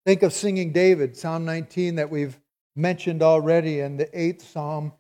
Think 0.07 0.23
of 0.23 0.33
singing 0.33 0.73
David, 0.73 1.15
Psalm 1.15 1.45
19, 1.45 1.97
that 1.97 2.11
we've 2.11 2.39
mentioned 2.75 3.23
already, 3.23 3.81
and 3.81 4.01
the 4.01 4.19
eighth 4.19 4.49
psalm. 4.49 4.93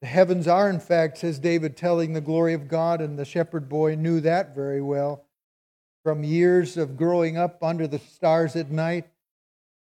The 0.00 0.08
heavens 0.08 0.48
are, 0.48 0.68
in 0.68 0.80
fact, 0.80 1.18
says 1.18 1.38
David, 1.38 1.76
telling 1.76 2.12
the 2.12 2.20
glory 2.20 2.54
of 2.54 2.66
God, 2.66 3.00
and 3.00 3.16
the 3.16 3.24
shepherd 3.24 3.68
boy 3.68 3.94
knew 3.94 4.20
that 4.20 4.54
very 4.54 4.82
well. 4.82 5.24
From 6.02 6.24
years 6.24 6.76
of 6.76 6.96
growing 6.96 7.36
up 7.36 7.62
under 7.62 7.86
the 7.86 8.00
stars 8.00 8.56
at 8.56 8.72
night, 8.72 9.06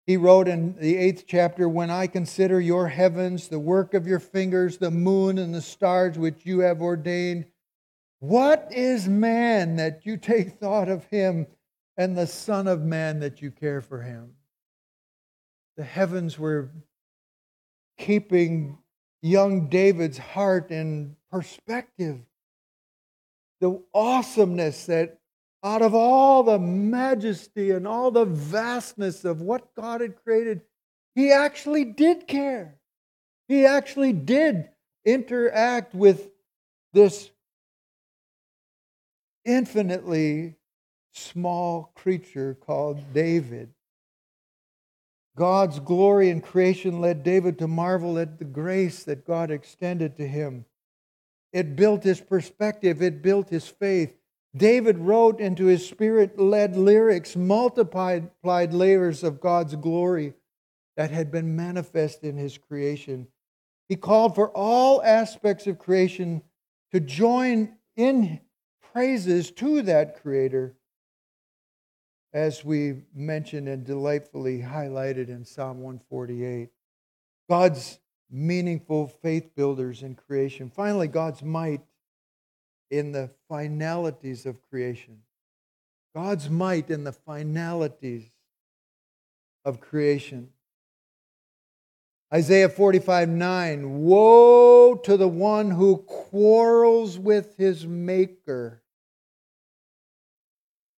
he 0.06 0.16
wrote 0.16 0.46
in 0.46 0.76
the 0.78 0.96
eighth 0.96 1.24
chapter 1.26 1.68
When 1.68 1.90
I 1.90 2.06
consider 2.06 2.60
your 2.60 2.86
heavens, 2.86 3.48
the 3.48 3.58
work 3.58 3.94
of 3.94 4.06
your 4.06 4.20
fingers, 4.20 4.78
the 4.78 4.90
moon 4.92 5.38
and 5.38 5.52
the 5.52 5.62
stars 5.62 6.18
which 6.18 6.46
you 6.46 6.60
have 6.60 6.82
ordained, 6.82 7.46
what 8.20 8.68
is 8.70 9.08
man 9.08 9.74
that 9.76 10.06
you 10.06 10.16
take 10.16 10.60
thought 10.60 10.88
of 10.88 11.04
him, 11.06 11.48
and 11.96 12.16
the 12.16 12.28
Son 12.28 12.68
of 12.68 12.82
Man 12.82 13.18
that 13.20 13.42
you 13.42 13.50
care 13.50 13.80
for 13.80 14.02
him? 14.02 14.34
The 15.76 15.84
heavens 15.84 16.38
were 16.38 16.70
keeping 17.98 18.78
young 19.22 19.68
David's 19.68 20.18
heart 20.18 20.70
in 20.70 21.16
perspective. 21.30 22.20
The 23.60 23.80
awesomeness 23.94 24.86
that 24.86 25.18
out 25.64 25.82
of 25.82 25.94
all 25.94 26.42
the 26.42 26.58
majesty 26.58 27.70
and 27.70 27.86
all 27.86 28.10
the 28.10 28.24
vastness 28.24 29.24
of 29.24 29.40
what 29.40 29.74
God 29.74 30.00
had 30.00 30.22
created, 30.24 30.62
he 31.14 31.30
actually 31.32 31.84
did 31.84 32.26
care. 32.26 32.78
He 33.46 33.64
actually 33.64 34.12
did 34.12 34.68
interact 35.04 35.94
with 35.94 36.30
this 36.92 37.30
infinitely 39.44 40.56
small 41.12 41.92
creature 41.94 42.54
called 42.54 43.12
David. 43.12 43.72
God's 45.36 45.80
glory 45.80 46.28
in 46.28 46.40
creation 46.40 47.00
led 47.00 47.22
David 47.22 47.58
to 47.58 47.66
marvel 47.66 48.18
at 48.18 48.38
the 48.38 48.44
grace 48.44 49.04
that 49.04 49.26
God 49.26 49.50
extended 49.50 50.16
to 50.16 50.26
him. 50.26 50.66
It 51.52 51.76
built 51.76 52.04
his 52.04 52.20
perspective, 52.20 53.02
it 53.02 53.22
built 53.22 53.48
his 53.48 53.66
faith. 53.66 54.14
David 54.54 54.98
wrote 54.98 55.40
into 55.40 55.66
his 55.66 55.86
spirit 55.86 56.38
led 56.38 56.76
lyrics, 56.76 57.36
multiplied 57.36 58.30
layers 58.42 59.24
of 59.24 59.40
God's 59.40 59.74
glory 59.76 60.34
that 60.96 61.10
had 61.10 61.30
been 61.30 61.56
manifest 61.56 62.22
in 62.22 62.36
his 62.36 62.58
creation. 62.58 63.28
He 63.88 63.96
called 63.96 64.34
for 64.34 64.50
all 64.50 65.02
aspects 65.02 65.66
of 65.66 65.78
creation 65.78 66.42
to 66.92 67.00
join 67.00 67.76
in 67.96 68.40
praises 68.92 69.50
to 69.52 69.82
that 69.82 70.20
Creator, 70.20 70.74
as 72.32 72.64
we 72.64 73.02
mentioned 73.14 73.68
and 73.68 73.84
delightfully 73.84 74.60
highlighted 74.60 75.28
in 75.28 75.44
Psalm 75.44 75.82
148. 75.82 76.70
God's 77.48 77.98
meaningful 78.30 79.06
faith 79.06 79.54
builders 79.54 80.02
in 80.02 80.14
creation. 80.14 80.70
Finally, 80.70 81.08
God's 81.08 81.42
might 81.42 81.82
in 82.90 83.12
the 83.12 83.30
finalities 83.48 84.46
of 84.46 84.62
creation. 84.70 85.18
God's 86.14 86.48
might 86.48 86.90
in 86.90 87.04
the 87.04 87.12
finalities 87.12 88.24
of 89.64 89.80
creation. 89.80 90.50
Isaiah 92.32 92.68
45 92.68 93.28
9 93.28 93.98
Woe 94.02 94.94
to 95.04 95.16
the 95.16 95.28
one 95.28 95.70
who 95.70 95.98
quarrels 95.98 97.18
with 97.18 97.56
his 97.56 97.86
maker, 97.86 98.81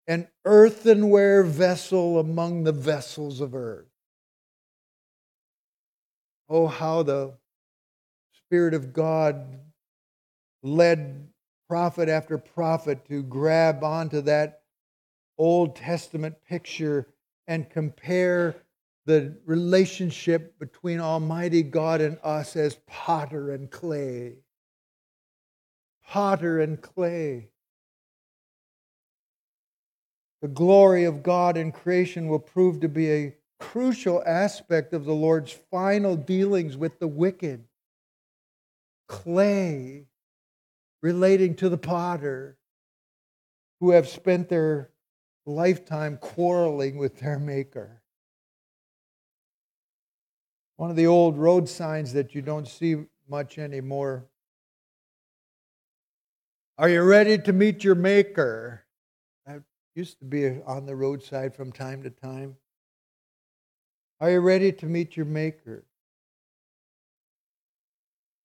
an 0.06 0.28
earthenware 0.44 1.42
vessel 1.42 2.18
among 2.18 2.64
the 2.64 2.72
vessels 2.72 3.40
of 3.40 3.54
earth. 3.54 3.88
Oh, 6.48 6.66
how 6.66 7.02
the 7.02 7.34
Spirit 8.32 8.74
of 8.74 8.92
God 8.92 9.60
led 10.62 11.28
prophet 11.68 12.08
after 12.08 12.36
prophet 12.36 13.06
to 13.08 13.22
grab 13.22 13.82
onto 13.82 14.20
that 14.22 14.62
Old 15.38 15.76
Testament 15.76 16.36
picture 16.48 17.08
and 17.46 17.68
compare 17.68 18.56
the 19.06 19.36
relationship 19.44 20.58
between 20.58 21.00
Almighty 21.00 21.62
God 21.62 22.00
and 22.00 22.18
us 22.22 22.56
as 22.56 22.76
potter 22.86 23.52
and 23.52 23.70
clay. 23.70 24.36
Potter 26.06 26.60
and 26.60 26.80
clay. 26.80 27.50
The 30.44 30.48
glory 30.48 31.04
of 31.04 31.22
God 31.22 31.56
in 31.56 31.72
creation 31.72 32.28
will 32.28 32.38
prove 32.38 32.80
to 32.80 32.88
be 32.90 33.10
a 33.10 33.34
crucial 33.58 34.22
aspect 34.26 34.92
of 34.92 35.06
the 35.06 35.14
Lord's 35.14 35.52
final 35.70 36.16
dealings 36.16 36.76
with 36.76 36.98
the 36.98 37.08
wicked. 37.08 37.64
Clay 39.08 40.04
relating 41.00 41.54
to 41.54 41.70
the 41.70 41.78
potter 41.78 42.58
who 43.80 43.92
have 43.92 44.06
spent 44.06 44.50
their 44.50 44.90
lifetime 45.46 46.18
quarreling 46.18 46.98
with 46.98 47.20
their 47.20 47.38
maker. 47.38 48.02
One 50.76 50.90
of 50.90 50.96
the 50.96 51.06
old 51.06 51.38
road 51.38 51.70
signs 51.70 52.12
that 52.12 52.34
you 52.34 52.42
don't 52.42 52.68
see 52.68 53.06
much 53.30 53.56
anymore. 53.56 54.26
Are 56.76 56.90
you 56.90 57.00
ready 57.00 57.38
to 57.38 57.52
meet 57.54 57.82
your 57.82 57.94
maker? 57.94 58.83
Used 59.94 60.18
to 60.18 60.24
be 60.24 60.60
on 60.66 60.86
the 60.86 60.96
roadside 60.96 61.54
from 61.54 61.72
time 61.72 62.02
to 62.02 62.10
time. 62.10 62.56
Are 64.20 64.30
you 64.30 64.40
ready 64.40 64.72
to 64.72 64.86
meet 64.86 65.16
your 65.16 65.26
maker? 65.26 65.84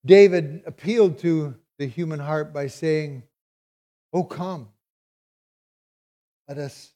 David 0.05 0.63
appealed 0.65 1.19
to 1.19 1.55
the 1.77 1.87
human 1.87 2.19
heart 2.19 2.53
by 2.53 2.67
saying, 2.67 3.23
Oh, 4.13 4.23
come, 4.23 4.69
let 6.47 6.57
us. 6.57 6.93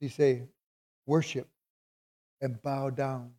He 0.00 0.08
say? 0.08 0.42
worship 1.06 1.48
and 2.40 2.60
bow 2.62 2.90
down. 2.90 3.32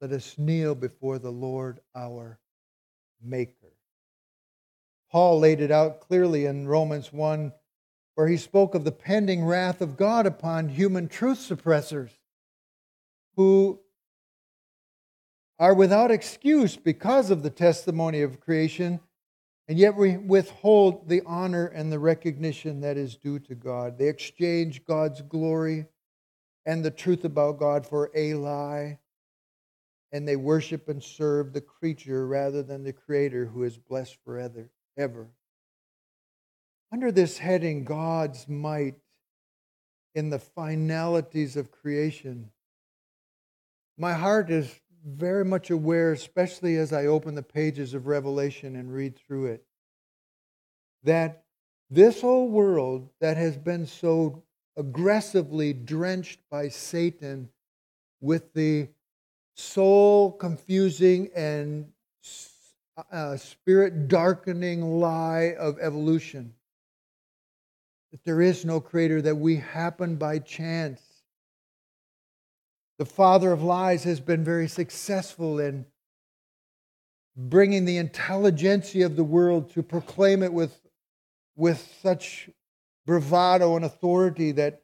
Let 0.00 0.12
us 0.12 0.36
kneel 0.38 0.74
before 0.74 1.18
the 1.18 1.30
Lord 1.30 1.80
our 1.94 2.38
Maker. 3.22 3.65
Paul 5.16 5.38
laid 5.38 5.62
it 5.62 5.70
out 5.70 6.00
clearly 6.00 6.44
in 6.44 6.68
Romans 6.68 7.10
1, 7.10 7.50
where 8.16 8.28
he 8.28 8.36
spoke 8.36 8.74
of 8.74 8.84
the 8.84 8.92
pending 8.92 9.46
wrath 9.46 9.80
of 9.80 9.96
God 9.96 10.26
upon 10.26 10.68
human 10.68 11.08
truth 11.08 11.38
suppressors 11.38 12.10
who 13.34 13.80
are 15.58 15.72
without 15.72 16.10
excuse 16.10 16.76
because 16.76 17.30
of 17.30 17.42
the 17.42 17.48
testimony 17.48 18.20
of 18.20 18.40
creation, 18.40 19.00
and 19.68 19.78
yet 19.78 19.96
we 19.96 20.18
withhold 20.18 21.08
the 21.08 21.22
honor 21.24 21.64
and 21.68 21.90
the 21.90 21.98
recognition 21.98 22.82
that 22.82 22.98
is 22.98 23.16
due 23.16 23.38
to 23.38 23.54
God. 23.54 23.96
They 23.96 24.10
exchange 24.10 24.84
God's 24.84 25.22
glory 25.22 25.86
and 26.66 26.84
the 26.84 26.90
truth 26.90 27.24
about 27.24 27.58
God 27.58 27.86
for 27.86 28.10
a 28.14 28.34
lie, 28.34 28.98
and 30.12 30.28
they 30.28 30.36
worship 30.36 30.90
and 30.90 31.02
serve 31.02 31.54
the 31.54 31.62
creature 31.62 32.26
rather 32.26 32.62
than 32.62 32.84
the 32.84 32.92
Creator 32.92 33.46
who 33.46 33.62
is 33.62 33.78
blessed 33.78 34.18
forever. 34.22 34.68
Ever. 34.96 35.28
Under 36.92 37.12
this 37.12 37.38
heading, 37.38 37.84
God's 37.84 38.48
might 38.48 38.94
in 40.14 40.30
the 40.30 40.38
finalities 40.38 41.56
of 41.56 41.70
creation, 41.70 42.50
my 43.98 44.14
heart 44.14 44.50
is 44.50 44.74
very 45.04 45.44
much 45.44 45.70
aware, 45.70 46.12
especially 46.12 46.76
as 46.76 46.92
I 46.92 47.06
open 47.06 47.34
the 47.34 47.42
pages 47.42 47.94
of 47.94 48.06
Revelation 48.06 48.76
and 48.76 48.92
read 48.92 49.16
through 49.16 49.46
it, 49.46 49.64
that 51.02 51.44
this 51.90 52.22
whole 52.22 52.48
world 52.48 53.10
that 53.20 53.36
has 53.36 53.56
been 53.56 53.86
so 53.86 54.42
aggressively 54.76 55.72
drenched 55.72 56.40
by 56.50 56.68
Satan 56.68 57.50
with 58.20 58.52
the 58.54 58.88
soul 59.54 60.32
confusing 60.32 61.30
and 61.34 61.92
uh, 63.10 63.36
spirit 63.36 64.08
darkening 64.08 64.82
lie 65.00 65.54
of 65.58 65.78
evolution. 65.80 66.54
That 68.12 68.24
there 68.24 68.40
is 68.40 68.64
no 68.64 68.80
creator, 68.80 69.20
that 69.22 69.36
we 69.36 69.56
happen 69.56 70.16
by 70.16 70.38
chance. 70.38 71.02
The 72.98 73.04
father 73.04 73.52
of 73.52 73.62
lies 73.62 74.04
has 74.04 74.20
been 74.20 74.42
very 74.42 74.68
successful 74.68 75.58
in 75.58 75.84
bringing 77.36 77.84
the 77.84 77.98
intelligentsia 77.98 79.04
of 79.04 79.16
the 79.16 79.24
world 79.24 79.70
to 79.70 79.82
proclaim 79.82 80.42
it 80.42 80.52
with, 80.52 80.80
with 81.54 81.86
such 82.02 82.48
bravado 83.04 83.76
and 83.76 83.84
authority 83.84 84.52
that 84.52 84.82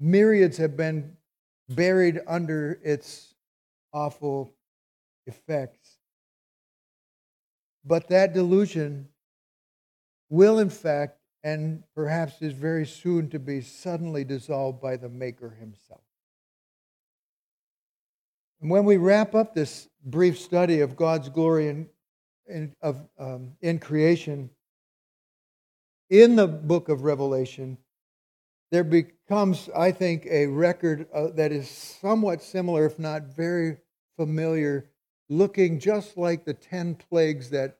myriads 0.00 0.56
have 0.56 0.76
been 0.76 1.16
buried 1.68 2.20
under 2.26 2.80
its 2.82 3.34
awful 3.92 4.52
effects. 5.26 5.81
But 7.84 8.08
that 8.08 8.32
delusion 8.32 9.08
will, 10.28 10.58
in 10.58 10.70
fact, 10.70 11.18
and 11.44 11.82
perhaps 11.94 12.40
is 12.40 12.52
very 12.52 12.86
soon 12.86 13.28
to 13.30 13.38
be 13.38 13.60
suddenly 13.60 14.24
dissolved 14.24 14.80
by 14.80 14.96
the 14.96 15.08
Maker 15.08 15.50
himself. 15.50 16.02
And 18.60 18.70
when 18.70 18.84
we 18.84 18.96
wrap 18.96 19.34
up 19.34 19.54
this 19.54 19.88
brief 20.04 20.38
study 20.38 20.80
of 20.80 20.94
God's 20.94 21.28
glory 21.28 21.68
in, 21.68 21.88
in, 22.46 22.76
of, 22.80 23.08
um, 23.18 23.52
in 23.60 23.80
creation, 23.80 24.50
in 26.10 26.36
the 26.36 26.46
book 26.46 26.88
of 26.88 27.02
Revelation, 27.02 27.76
there 28.70 28.84
becomes, 28.84 29.68
I 29.76 29.90
think, 29.90 30.26
a 30.30 30.46
record 30.46 31.06
uh, 31.12 31.28
that 31.34 31.50
is 31.50 31.68
somewhat 31.68 32.40
similar, 32.40 32.86
if 32.86 32.98
not 32.98 33.24
very 33.24 33.78
familiar, 34.16 34.91
looking 35.32 35.78
just 35.78 36.16
like 36.16 36.44
the 36.44 36.54
10 36.54 36.96
plagues 36.96 37.50
that 37.50 37.78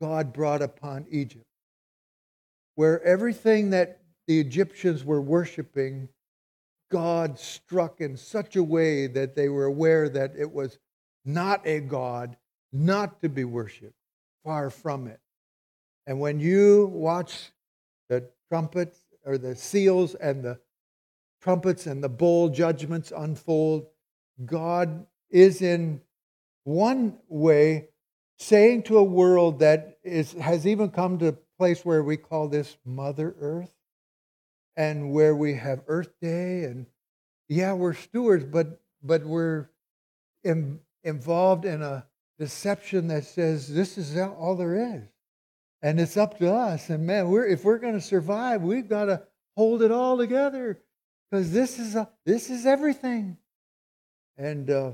God 0.00 0.32
brought 0.32 0.62
upon 0.62 1.06
Egypt, 1.10 1.46
where 2.74 3.02
everything 3.02 3.70
that 3.70 4.00
the 4.26 4.38
Egyptians 4.40 5.04
were 5.04 5.20
worshiping 5.20 6.08
God 6.90 7.38
struck 7.38 8.00
in 8.00 8.16
such 8.16 8.54
a 8.54 8.62
way 8.62 9.08
that 9.08 9.34
they 9.34 9.48
were 9.48 9.64
aware 9.64 10.08
that 10.08 10.34
it 10.38 10.52
was 10.52 10.78
not 11.24 11.66
a 11.66 11.80
God, 11.80 12.36
not 12.72 13.20
to 13.22 13.28
be 13.28 13.44
worshiped, 13.44 13.96
far 14.44 14.70
from 14.70 15.08
it. 15.08 15.18
And 16.06 16.20
when 16.20 16.38
you 16.38 16.86
watch 16.92 17.50
the 18.08 18.28
trumpets 18.48 19.00
or 19.24 19.36
the 19.38 19.56
seals 19.56 20.14
and 20.14 20.44
the 20.44 20.60
trumpets 21.42 21.86
and 21.86 22.04
the 22.04 22.08
bowl 22.08 22.48
judgments 22.48 23.12
unfold, 23.16 23.86
God 24.44 25.06
is 25.30 25.62
in 25.62 26.00
one 26.66 27.16
way 27.28 27.88
saying 28.38 28.82
to 28.82 28.98
a 28.98 29.04
world 29.04 29.60
that 29.60 29.98
is, 30.02 30.32
has 30.32 30.66
even 30.66 30.90
come 30.90 31.16
to 31.18 31.28
a 31.28 31.36
place 31.58 31.84
where 31.84 32.02
we 32.02 32.16
call 32.16 32.48
this 32.48 32.76
Mother 32.84 33.36
Earth 33.40 33.72
and 34.76 35.12
where 35.12 35.34
we 35.34 35.54
have 35.54 35.82
Earth 35.86 36.10
Day 36.20 36.64
and 36.64 36.86
yeah, 37.48 37.72
we're 37.72 37.94
stewards, 37.94 38.44
but 38.44 38.80
but 39.00 39.24
we're 39.24 39.68
in, 40.42 40.80
involved 41.04 41.64
in 41.64 41.82
a 41.82 42.04
deception 42.40 43.06
that 43.08 43.24
says 43.24 43.72
this 43.72 43.96
is 43.96 44.18
all 44.18 44.56
there 44.56 44.96
is, 44.96 45.02
and 45.82 46.00
it's 46.00 46.16
up 46.16 46.36
to 46.40 46.52
us. 46.52 46.90
And 46.90 47.06
man, 47.06 47.28
we're 47.28 47.46
if 47.46 47.62
we're 47.62 47.78
going 47.78 47.94
to 47.94 48.00
survive, 48.00 48.62
we've 48.62 48.88
got 48.88 49.04
to 49.04 49.22
hold 49.56 49.82
it 49.82 49.92
all 49.92 50.18
together 50.18 50.80
because 51.30 51.52
this 51.52 51.78
is 51.78 51.94
a, 51.94 52.10
this 52.24 52.50
is 52.50 52.66
everything. 52.66 53.36
And 54.36 54.68
uh, 54.68 54.90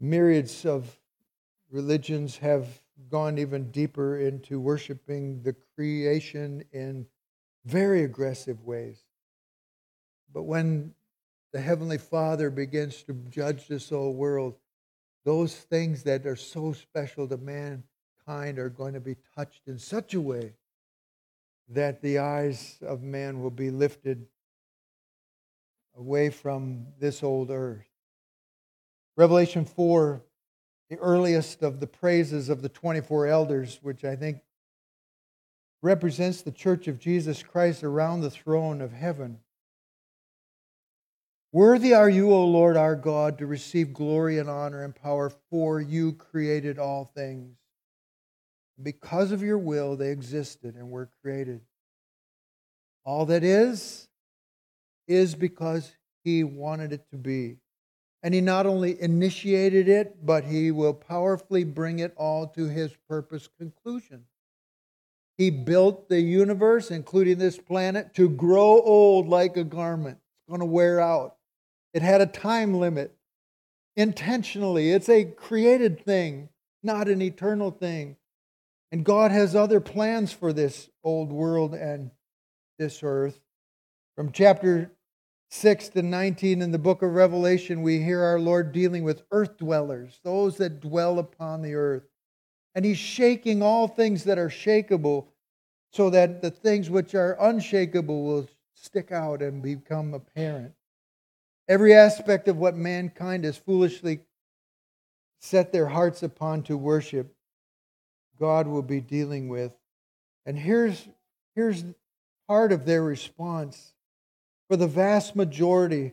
myriads 0.00 0.64
of 0.64 0.98
religions 1.70 2.38
have 2.38 2.66
gone 3.10 3.38
even 3.38 3.70
deeper 3.70 4.18
into 4.18 4.60
worshiping 4.60 5.42
the 5.42 5.54
creation 5.74 6.64
in 6.72 7.06
very 7.64 8.02
aggressive 8.02 8.64
ways. 8.64 9.02
But 10.32 10.44
when 10.44 10.94
the 11.52 11.60
Heavenly 11.60 11.98
Father 11.98 12.50
begins 12.50 13.02
to 13.04 13.14
judge 13.30 13.68
this 13.68 13.90
whole 13.90 14.14
world, 14.14 14.56
those 15.24 15.54
things 15.54 16.02
that 16.04 16.26
are 16.26 16.36
so 16.36 16.72
special 16.72 17.28
to 17.28 17.36
mankind 17.36 18.58
are 18.58 18.68
going 18.68 18.94
to 18.94 19.00
be 19.00 19.16
touched 19.34 19.66
in 19.66 19.78
such 19.78 20.14
a 20.14 20.20
way 20.20 20.54
that 21.68 22.00
the 22.00 22.18
eyes 22.18 22.78
of 22.82 23.02
man 23.02 23.42
will 23.42 23.50
be 23.50 23.70
lifted 23.70 24.26
away 25.96 26.30
from 26.30 26.86
this 26.98 27.22
old 27.22 27.50
earth. 27.50 27.87
Revelation 29.18 29.64
4, 29.64 30.22
the 30.90 30.96
earliest 30.98 31.64
of 31.64 31.80
the 31.80 31.88
praises 31.88 32.48
of 32.48 32.62
the 32.62 32.68
24 32.68 33.26
elders, 33.26 33.80
which 33.82 34.04
I 34.04 34.14
think 34.14 34.38
represents 35.82 36.42
the 36.42 36.52
church 36.52 36.86
of 36.86 37.00
Jesus 37.00 37.42
Christ 37.42 37.82
around 37.82 38.20
the 38.20 38.30
throne 38.30 38.80
of 38.80 38.92
heaven. 38.92 39.40
Worthy 41.50 41.94
are 41.94 42.08
you, 42.08 42.30
O 42.30 42.44
Lord 42.44 42.76
our 42.76 42.94
God, 42.94 43.38
to 43.38 43.46
receive 43.46 43.92
glory 43.92 44.38
and 44.38 44.48
honor 44.48 44.84
and 44.84 44.94
power, 44.94 45.32
for 45.50 45.80
you 45.80 46.12
created 46.12 46.78
all 46.78 47.04
things. 47.04 47.56
Because 48.80 49.32
of 49.32 49.42
your 49.42 49.58
will, 49.58 49.96
they 49.96 50.12
existed 50.12 50.76
and 50.76 50.90
were 50.90 51.10
created. 51.22 51.62
All 53.02 53.26
that 53.26 53.42
is, 53.42 54.06
is 55.08 55.34
because 55.34 55.90
he 56.22 56.44
wanted 56.44 56.92
it 56.92 57.10
to 57.10 57.16
be. 57.16 57.56
And 58.22 58.34
he 58.34 58.40
not 58.40 58.66
only 58.66 59.00
initiated 59.00 59.88
it, 59.88 60.26
but 60.26 60.44
he 60.44 60.70
will 60.70 60.94
powerfully 60.94 61.64
bring 61.64 62.00
it 62.00 62.12
all 62.16 62.48
to 62.48 62.66
his 62.66 62.92
purpose 63.08 63.48
conclusion. 63.58 64.24
He 65.36 65.50
built 65.50 66.08
the 66.08 66.20
universe, 66.20 66.90
including 66.90 67.38
this 67.38 67.58
planet, 67.58 68.14
to 68.14 68.28
grow 68.28 68.80
old 68.82 69.28
like 69.28 69.56
a 69.56 69.62
garment. 69.62 70.18
It's 70.18 70.48
going 70.48 70.60
to 70.60 70.66
wear 70.66 71.00
out. 71.00 71.36
It 71.94 72.02
had 72.02 72.20
a 72.20 72.26
time 72.26 72.74
limit 72.74 73.16
intentionally. 73.96 74.90
It's 74.90 75.08
a 75.08 75.24
created 75.24 76.04
thing, 76.04 76.48
not 76.82 77.08
an 77.08 77.22
eternal 77.22 77.70
thing. 77.70 78.16
And 78.90 79.04
God 79.04 79.30
has 79.30 79.54
other 79.54 79.80
plans 79.80 80.32
for 80.32 80.52
this 80.52 80.90
old 81.04 81.30
world 81.30 81.74
and 81.74 82.10
this 82.78 83.00
earth. 83.02 83.38
From 84.16 84.32
chapter 84.32 84.90
6 85.50 85.88
to 85.90 86.02
19 86.02 86.60
in 86.60 86.72
the 86.72 86.78
book 86.78 87.02
of 87.02 87.14
Revelation, 87.14 87.82
we 87.82 88.02
hear 88.02 88.22
our 88.22 88.38
Lord 88.38 88.72
dealing 88.72 89.02
with 89.02 89.22
earth 89.30 89.56
dwellers, 89.56 90.20
those 90.22 90.58
that 90.58 90.80
dwell 90.80 91.18
upon 91.18 91.62
the 91.62 91.74
earth. 91.74 92.04
And 92.74 92.84
He's 92.84 92.98
shaking 92.98 93.62
all 93.62 93.88
things 93.88 94.24
that 94.24 94.38
are 94.38 94.50
shakable 94.50 95.28
so 95.92 96.10
that 96.10 96.42
the 96.42 96.50
things 96.50 96.90
which 96.90 97.14
are 97.14 97.36
unshakable 97.40 98.24
will 98.24 98.48
stick 98.74 99.10
out 99.10 99.40
and 99.40 99.62
become 99.62 100.12
apparent. 100.12 100.74
Every 101.66 101.94
aspect 101.94 102.48
of 102.48 102.56
what 102.56 102.76
mankind 102.76 103.44
has 103.44 103.56
foolishly 103.56 104.20
set 105.40 105.72
their 105.72 105.86
hearts 105.86 106.22
upon 106.22 106.62
to 106.64 106.76
worship, 106.76 107.34
God 108.38 108.66
will 108.66 108.82
be 108.82 109.00
dealing 109.00 109.48
with. 109.48 109.72
And 110.46 110.58
here's, 110.58 111.08
here's 111.54 111.84
part 112.46 112.72
of 112.72 112.84
their 112.84 113.02
response. 113.02 113.94
For 114.68 114.76
the 114.76 114.86
vast 114.86 115.34
majority, 115.34 116.12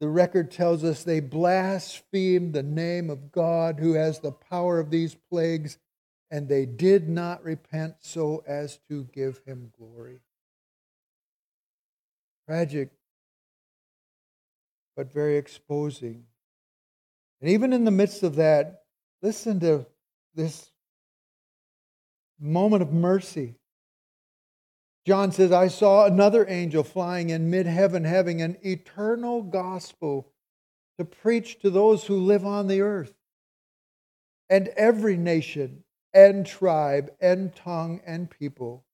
the 0.00 0.08
record 0.08 0.50
tells 0.50 0.84
us 0.84 1.02
they 1.02 1.20
blasphemed 1.20 2.54
the 2.54 2.62
name 2.62 3.10
of 3.10 3.32
God 3.32 3.78
who 3.78 3.94
has 3.94 4.20
the 4.20 4.32
power 4.32 4.78
of 4.78 4.90
these 4.90 5.16
plagues, 5.30 5.76
and 6.30 6.48
they 6.48 6.64
did 6.66 7.08
not 7.08 7.44
repent 7.44 7.96
so 8.00 8.42
as 8.46 8.78
to 8.88 9.04
give 9.12 9.40
him 9.44 9.72
glory. 9.76 10.20
Tragic 12.46 12.90
but 14.96 15.12
very 15.12 15.36
exposing. 15.36 16.24
And 17.40 17.50
even 17.50 17.72
in 17.72 17.84
the 17.84 17.90
midst 17.90 18.22
of 18.22 18.36
that, 18.36 18.82
listen 19.22 19.58
to 19.60 19.86
this 20.34 20.70
moment 22.38 22.82
of 22.82 22.92
mercy. 22.92 23.54
John 25.06 25.32
says, 25.32 25.50
I 25.52 25.68
saw 25.68 26.04
another 26.04 26.46
angel 26.48 26.84
flying 26.84 27.30
in 27.30 27.50
mid 27.50 27.66
heaven, 27.66 28.04
having 28.04 28.42
an 28.42 28.58
eternal 28.62 29.42
gospel 29.42 30.32
to 30.98 31.04
preach 31.04 31.58
to 31.60 31.70
those 31.70 32.04
who 32.04 32.16
live 32.16 32.44
on 32.44 32.66
the 32.66 32.82
earth, 32.82 33.14
and 34.50 34.68
every 34.76 35.16
nation, 35.16 35.84
and 36.12 36.44
tribe, 36.46 37.10
and 37.20 37.54
tongue, 37.54 38.00
and 38.06 38.30
people. 38.30 38.84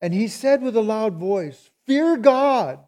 And 0.00 0.14
he 0.14 0.28
said 0.28 0.62
with 0.62 0.76
a 0.76 0.80
loud 0.80 1.16
voice, 1.16 1.70
Fear 1.86 2.18
God 2.18 2.78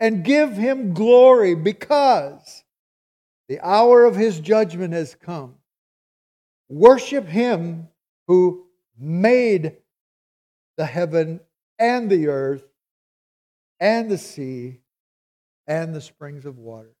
and 0.00 0.24
give 0.24 0.56
him 0.56 0.94
glory 0.94 1.54
because 1.54 2.64
the 3.48 3.60
hour 3.60 4.04
of 4.04 4.16
his 4.16 4.40
judgment 4.40 4.94
has 4.94 5.14
come. 5.14 5.54
Worship 6.68 7.26
him 7.26 7.88
who 8.26 8.66
made 8.98 9.76
the 10.80 10.86
heaven 10.86 11.40
and 11.78 12.08
the 12.08 12.28
earth 12.28 12.64
and 13.80 14.10
the 14.10 14.16
sea 14.16 14.80
and 15.66 15.94
the 15.94 16.00
springs 16.00 16.46
of 16.46 16.56
water. 16.56 16.94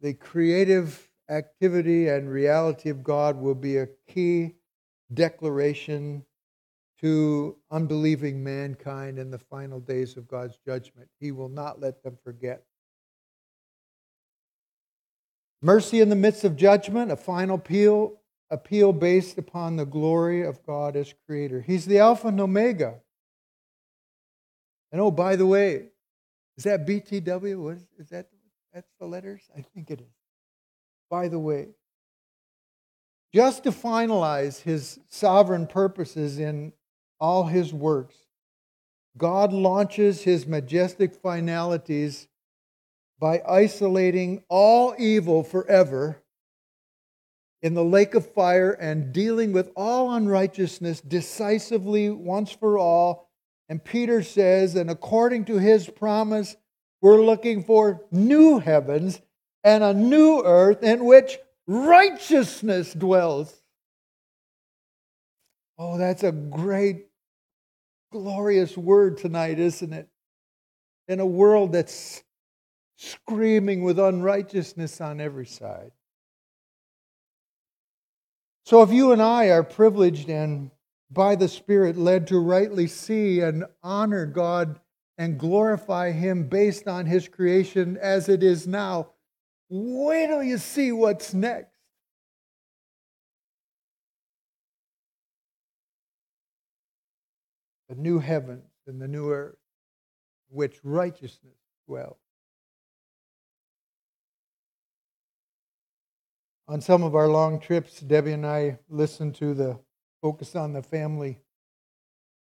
The 0.00 0.14
creative 0.14 1.08
activity 1.30 2.08
and 2.08 2.28
reality 2.28 2.90
of 2.90 3.04
God 3.04 3.36
will 3.36 3.54
be 3.54 3.76
a 3.76 3.86
key 4.08 4.56
declaration 5.14 6.24
to 7.02 7.54
unbelieving 7.70 8.42
mankind 8.42 9.20
in 9.20 9.30
the 9.30 9.38
final 9.38 9.78
days 9.78 10.16
of 10.16 10.26
God's 10.26 10.58
judgment. 10.66 11.08
He 11.20 11.30
will 11.30 11.50
not 11.50 11.80
let 11.80 12.02
them 12.02 12.18
forget. 12.24 12.64
Mercy 15.62 16.00
in 16.00 16.08
the 16.08 16.16
midst 16.16 16.42
of 16.42 16.56
judgment, 16.56 17.12
a 17.12 17.16
final 17.16 17.54
appeal, 17.54 18.18
appeal 18.50 18.92
based 18.92 19.38
upon 19.38 19.76
the 19.76 19.86
glory 19.86 20.42
of 20.42 20.64
God 20.64 20.96
as 20.96 21.14
creator. 21.26 21.60
He's 21.60 21.86
the 21.86 21.98
Alpha 21.98 22.28
and 22.28 22.40
Omega. 22.40 22.94
And 24.92 25.00
oh, 25.00 25.10
by 25.10 25.36
the 25.36 25.46
way, 25.46 25.88
is 26.56 26.64
that 26.64 26.86
BTW? 26.86 27.58
What 27.58 27.76
is, 27.76 27.86
is 27.98 28.08
that 28.10 28.28
that's 28.72 28.92
the 29.00 29.06
letters? 29.06 29.42
I 29.56 29.62
think 29.62 29.90
it 29.90 30.00
is. 30.00 30.14
By 31.10 31.28
the 31.28 31.38
way, 31.38 31.68
just 33.34 33.64
to 33.64 33.70
finalize 33.70 34.62
his 34.62 34.98
sovereign 35.08 35.66
purposes 35.66 36.38
in 36.38 36.72
all 37.20 37.44
his 37.44 37.72
works. 37.72 38.16
God 39.16 39.52
launches 39.52 40.22
his 40.22 40.46
majestic 40.46 41.14
finalities 41.14 42.28
by 43.18 43.42
isolating 43.48 44.42
all 44.48 44.94
evil 44.98 45.42
forever 45.42 46.22
in 47.66 47.74
the 47.74 47.84
lake 47.84 48.14
of 48.14 48.32
fire 48.32 48.70
and 48.70 49.12
dealing 49.12 49.50
with 49.50 49.72
all 49.74 50.12
unrighteousness 50.12 51.00
decisively 51.00 52.08
once 52.10 52.52
for 52.52 52.78
all. 52.78 53.28
And 53.68 53.82
Peter 53.82 54.22
says, 54.22 54.76
and 54.76 54.88
according 54.88 55.46
to 55.46 55.58
his 55.58 55.88
promise, 55.88 56.54
we're 57.00 57.24
looking 57.24 57.64
for 57.64 58.04
new 58.12 58.60
heavens 58.60 59.20
and 59.64 59.82
a 59.82 59.92
new 59.92 60.44
earth 60.44 60.84
in 60.84 61.06
which 61.06 61.38
righteousness 61.66 62.92
dwells. 62.92 63.52
Oh, 65.76 65.98
that's 65.98 66.22
a 66.22 66.30
great 66.30 67.06
glorious 68.12 68.78
word 68.78 69.18
tonight, 69.18 69.58
isn't 69.58 69.92
it? 69.92 70.08
In 71.08 71.18
a 71.18 71.26
world 71.26 71.72
that's 71.72 72.22
screaming 72.96 73.82
with 73.82 73.98
unrighteousness 73.98 75.00
on 75.00 75.20
every 75.20 75.46
side. 75.46 75.90
So, 78.66 78.82
if 78.82 78.90
you 78.90 79.12
and 79.12 79.22
I 79.22 79.50
are 79.50 79.62
privileged 79.62 80.28
and 80.28 80.72
by 81.08 81.36
the 81.36 81.46
Spirit 81.46 81.96
led 81.96 82.26
to 82.26 82.40
rightly 82.40 82.88
see 82.88 83.38
and 83.38 83.64
honor 83.80 84.26
God 84.26 84.80
and 85.16 85.38
glorify 85.38 86.10
Him 86.10 86.48
based 86.48 86.88
on 86.88 87.06
His 87.06 87.28
creation 87.28 87.96
as 87.96 88.28
it 88.28 88.42
is 88.42 88.66
now, 88.66 89.10
wait 89.68 90.26
till 90.26 90.42
you 90.42 90.58
see 90.58 90.90
what's 90.90 91.32
next. 91.32 91.70
The 97.88 97.94
new 97.94 98.18
heavens 98.18 98.68
and 98.88 99.00
the 99.00 99.06
new 99.06 99.30
earth, 99.30 99.58
which 100.48 100.80
righteousness 100.82 101.54
dwells. 101.86 102.16
On 106.68 106.80
some 106.80 107.04
of 107.04 107.14
our 107.14 107.28
long 107.28 107.60
trips, 107.60 108.00
Debbie 108.00 108.32
and 108.32 108.44
I 108.44 108.78
listen 108.88 109.32
to 109.34 109.54
the 109.54 109.78
Focus 110.20 110.56
on 110.56 110.72
the 110.72 110.82
Family 110.82 111.38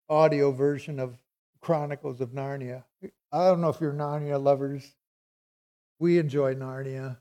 audio 0.09 0.51
version 0.51 0.99
of 0.99 1.17
Chronicles 1.61 2.21
of 2.21 2.31
Narnia. 2.31 2.83
I 3.31 3.45
don't 3.47 3.61
know 3.61 3.69
if 3.69 3.81
you're 3.81 3.93
Narnia 3.93 4.43
lovers. 4.43 4.93
We 6.01 6.19
enjoy 6.19 6.57
Narnia. 6.57 7.19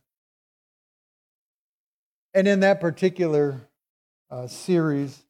And 2.33 2.47
in 2.47 2.61
that 2.61 2.81
particular 2.81 3.61
uh, 4.31 4.47
series, 4.47 5.23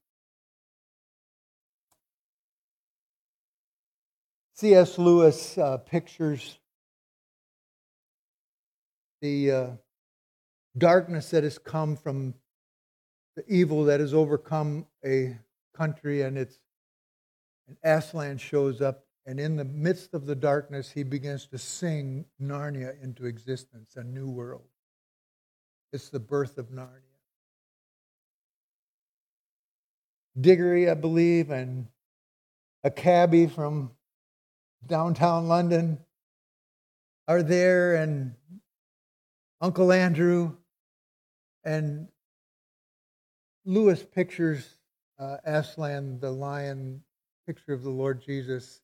C.S. 4.53 4.97
Lewis 4.97 5.57
uh, 5.57 5.77
pictures 5.77 6.59
the 9.21 9.51
uh, 9.51 9.67
darkness 10.77 11.29
that 11.31 11.43
has 11.43 11.57
come 11.57 11.95
from 11.95 12.33
the 13.35 13.43
evil 13.47 13.85
that 13.85 13.99
has 13.99 14.13
overcome 14.13 14.85
a 15.05 15.37
country 15.75 16.23
and 16.23 16.37
it's 16.37 16.59
and 17.67 17.77
Aslan 17.83 18.37
shows 18.37 18.81
up 18.81 19.05
and 19.25 19.39
in 19.39 19.57
the 19.57 19.65
midst 19.65 20.13
of 20.13 20.25
the 20.25 20.35
darkness 20.35 20.89
he 20.89 21.03
begins 21.03 21.45
to 21.47 21.57
sing 21.57 22.25
Narnia 22.41 23.01
into 23.03 23.25
existence 23.25 23.95
a 23.97 24.03
new 24.03 24.29
world. 24.29 24.63
It's 25.91 26.09
the 26.09 26.19
birth 26.19 26.57
of 26.57 26.69
Narnia. 26.69 27.01
Diggory 30.39 30.89
I 30.89 30.93
believe 30.93 31.49
and 31.51 31.87
a 32.83 32.91
cabbie 32.91 33.47
from 33.47 33.91
downtown 34.85 35.47
London 35.47 35.99
are 37.27 37.43
there 37.43 37.95
and 37.95 38.33
Uncle 39.59 39.91
Andrew 39.91 40.55
and 41.67 42.07
Lewis 43.65 44.01
pictures 44.01 44.65
uh, 45.19 45.35
Aslan, 45.43 46.17
the 46.21 46.31
lion, 46.31 47.01
picture 47.45 47.73
of 47.73 47.83
the 47.83 47.89
Lord 47.89 48.21
Jesus 48.21 48.79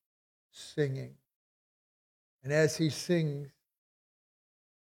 singing. 0.51 1.13
And 2.43 2.51
as 2.51 2.75
he 2.75 2.89
sings, 2.89 3.47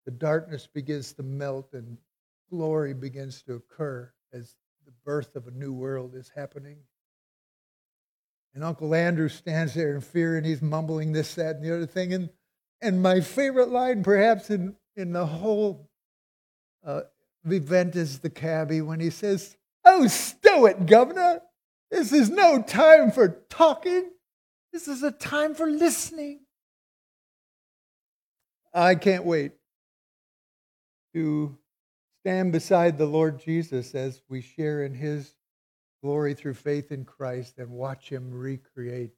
the 0.06 0.12
darkness 0.12 0.66
begins 0.66 1.12
to 1.14 1.22
melt 1.22 1.74
and 1.74 1.98
glory 2.50 2.94
begins 2.94 3.42
to 3.42 3.54
occur 3.54 4.10
as 4.32 4.56
the 4.86 4.92
birth 5.04 5.36
of 5.36 5.46
a 5.46 5.50
new 5.50 5.74
world 5.74 6.14
is 6.14 6.32
happening. 6.34 6.78
And 8.54 8.64
Uncle 8.64 8.94
Andrew 8.94 9.28
stands 9.28 9.74
there 9.74 9.94
in 9.94 10.00
fear 10.00 10.38
and 10.38 10.46
he's 10.46 10.62
mumbling 10.62 11.12
this, 11.12 11.34
that, 11.34 11.56
and 11.56 11.64
the 11.64 11.76
other 11.76 11.86
thing. 11.86 12.14
And, 12.14 12.30
and 12.80 13.02
my 13.02 13.20
favorite 13.20 13.68
line, 13.68 14.02
perhaps, 14.02 14.48
in, 14.48 14.74
in 14.96 15.12
the 15.12 15.26
whole 15.26 15.90
uh, 16.82 17.02
event 17.48 17.96
is 17.96 18.18
the 18.18 18.30
cabbie 18.30 18.80
when 18.80 19.00
he 19.00 19.10
says, 19.10 19.56
Oh, 19.84 20.06
stow 20.06 20.66
it, 20.66 20.86
governor. 20.86 21.40
This 21.90 22.12
is 22.12 22.30
no 22.30 22.62
time 22.62 23.10
for 23.10 23.42
talking. 23.48 24.10
This 24.72 24.86
is 24.86 25.02
a 25.02 25.10
time 25.10 25.54
for 25.54 25.66
listening. 25.66 26.40
I 28.72 28.94
can't 28.94 29.24
wait 29.24 29.52
to 31.14 31.56
stand 32.20 32.52
beside 32.52 32.98
the 32.98 33.06
Lord 33.06 33.40
Jesus 33.40 33.94
as 33.94 34.22
we 34.28 34.42
share 34.42 34.84
in 34.84 34.94
his 34.94 35.34
glory 36.02 36.34
through 36.34 36.54
faith 36.54 36.92
in 36.92 37.04
Christ 37.04 37.58
and 37.58 37.70
watch 37.70 38.08
him 38.08 38.30
recreate 38.30 39.10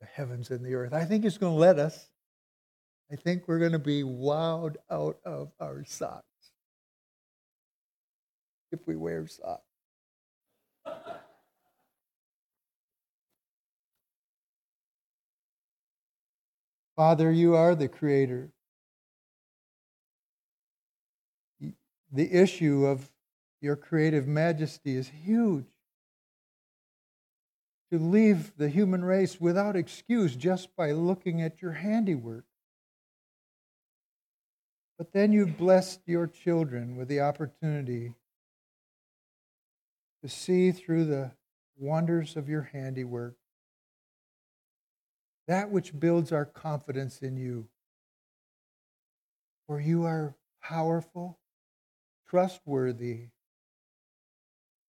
the 0.00 0.06
heavens 0.06 0.50
and 0.50 0.64
the 0.64 0.74
earth. 0.74 0.92
I 0.92 1.04
think 1.04 1.24
he's 1.24 1.38
going 1.38 1.54
to 1.54 1.58
let 1.58 1.78
us. 1.78 2.08
I 3.10 3.16
think 3.16 3.48
we're 3.48 3.58
going 3.58 3.72
to 3.72 3.78
be 3.78 4.02
wowed 4.04 4.76
out 4.90 5.18
of 5.24 5.50
our 5.60 5.84
socks 5.84 6.31
if 8.72 8.86
we 8.86 8.96
wear 8.96 9.26
socks. 9.26 9.62
Father, 16.96 17.32
you 17.32 17.54
are 17.54 17.74
the 17.74 17.88
creator. 17.88 18.50
The 22.12 22.32
issue 22.32 22.84
of 22.84 23.10
your 23.60 23.76
creative 23.76 24.26
majesty 24.26 24.96
is 24.96 25.08
huge. 25.08 25.66
To 27.90 27.98
leave 27.98 28.56
the 28.56 28.68
human 28.68 29.04
race 29.04 29.40
without 29.40 29.76
excuse 29.76 30.36
just 30.36 30.74
by 30.76 30.92
looking 30.92 31.40
at 31.42 31.62
your 31.62 31.72
handiwork. 31.72 32.44
But 34.98 35.12
then 35.12 35.32
you 35.32 35.46
blessed 35.46 36.00
your 36.06 36.26
children 36.26 36.96
with 36.96 37.08
the 37.08 37.20
opportunity 37.20 38.14
to 40.22 40.28
see 40.28 40.72
through 40.72 41.04
the 41.04 41.32
wonders 41.76 42.36
of 42.36 42.48
your 42.48 42.62
handiwork 42.72 43.36
that 45.48 45.70
which 45.70 45.98
builds 45.98 46.32
our 46.32 46.44
confidence 46.44 47.20
in 47.20 47.36
you. 47.36 47.66
For 49.66 49.80
you 49.80 50.04
are 50.04 50.36
powerful, 50.62 51.38
trustworthy, 52.28 53.28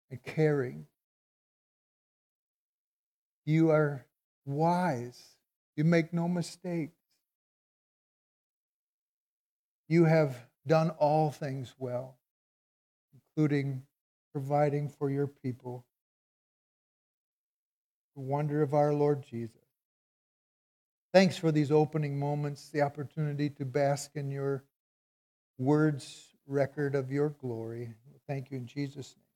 and 0.10 0.24
caring. 0.24 0.86
You 3.46 3.72
are 3.72 4.06
wise. 4.46 5.36
You 5.76 5.84
make 5.84 6.14
no 6.14 6.28
mistakes. 6.28 6.98
You 9.88 10.06
have 10.06 10.38
done 10.66 10.92
all 10.92 11.32
things 11.32 11.74
well, 11.78 12.18
including 13.14 13.84
providing 14.34 14.90
for 14.90 15.10
your 15.10 15.28
people. 15.28 15.86
The 18.16 18.22
wonder 18.22 18.62
of 18.62 18.74
our 18.74 18.94
Lord 18.94 19.24
Jesus. 19.24 19.56
Thanks 21.14 21.38
for 21.38 21.52
these 21.52 21.72
opening 21.72 22.20
moments, 22.20 22.70
the 22.70 22.82
opportunity 22.82 23.50
to 23.52 23.66
bask 23.66 24.12
in 24.16 24.32
your 24.32 24.64
words 25.60 26.34
record 26.48 26.96
of 26.96 27.12
your 27.12 27.30
glory. 27.30 27.94
Thank 28.28 28.52
you 28.52 28.58
in 28.58 28.66
Jesus' 28.66 29.16
name. 29.16 29.33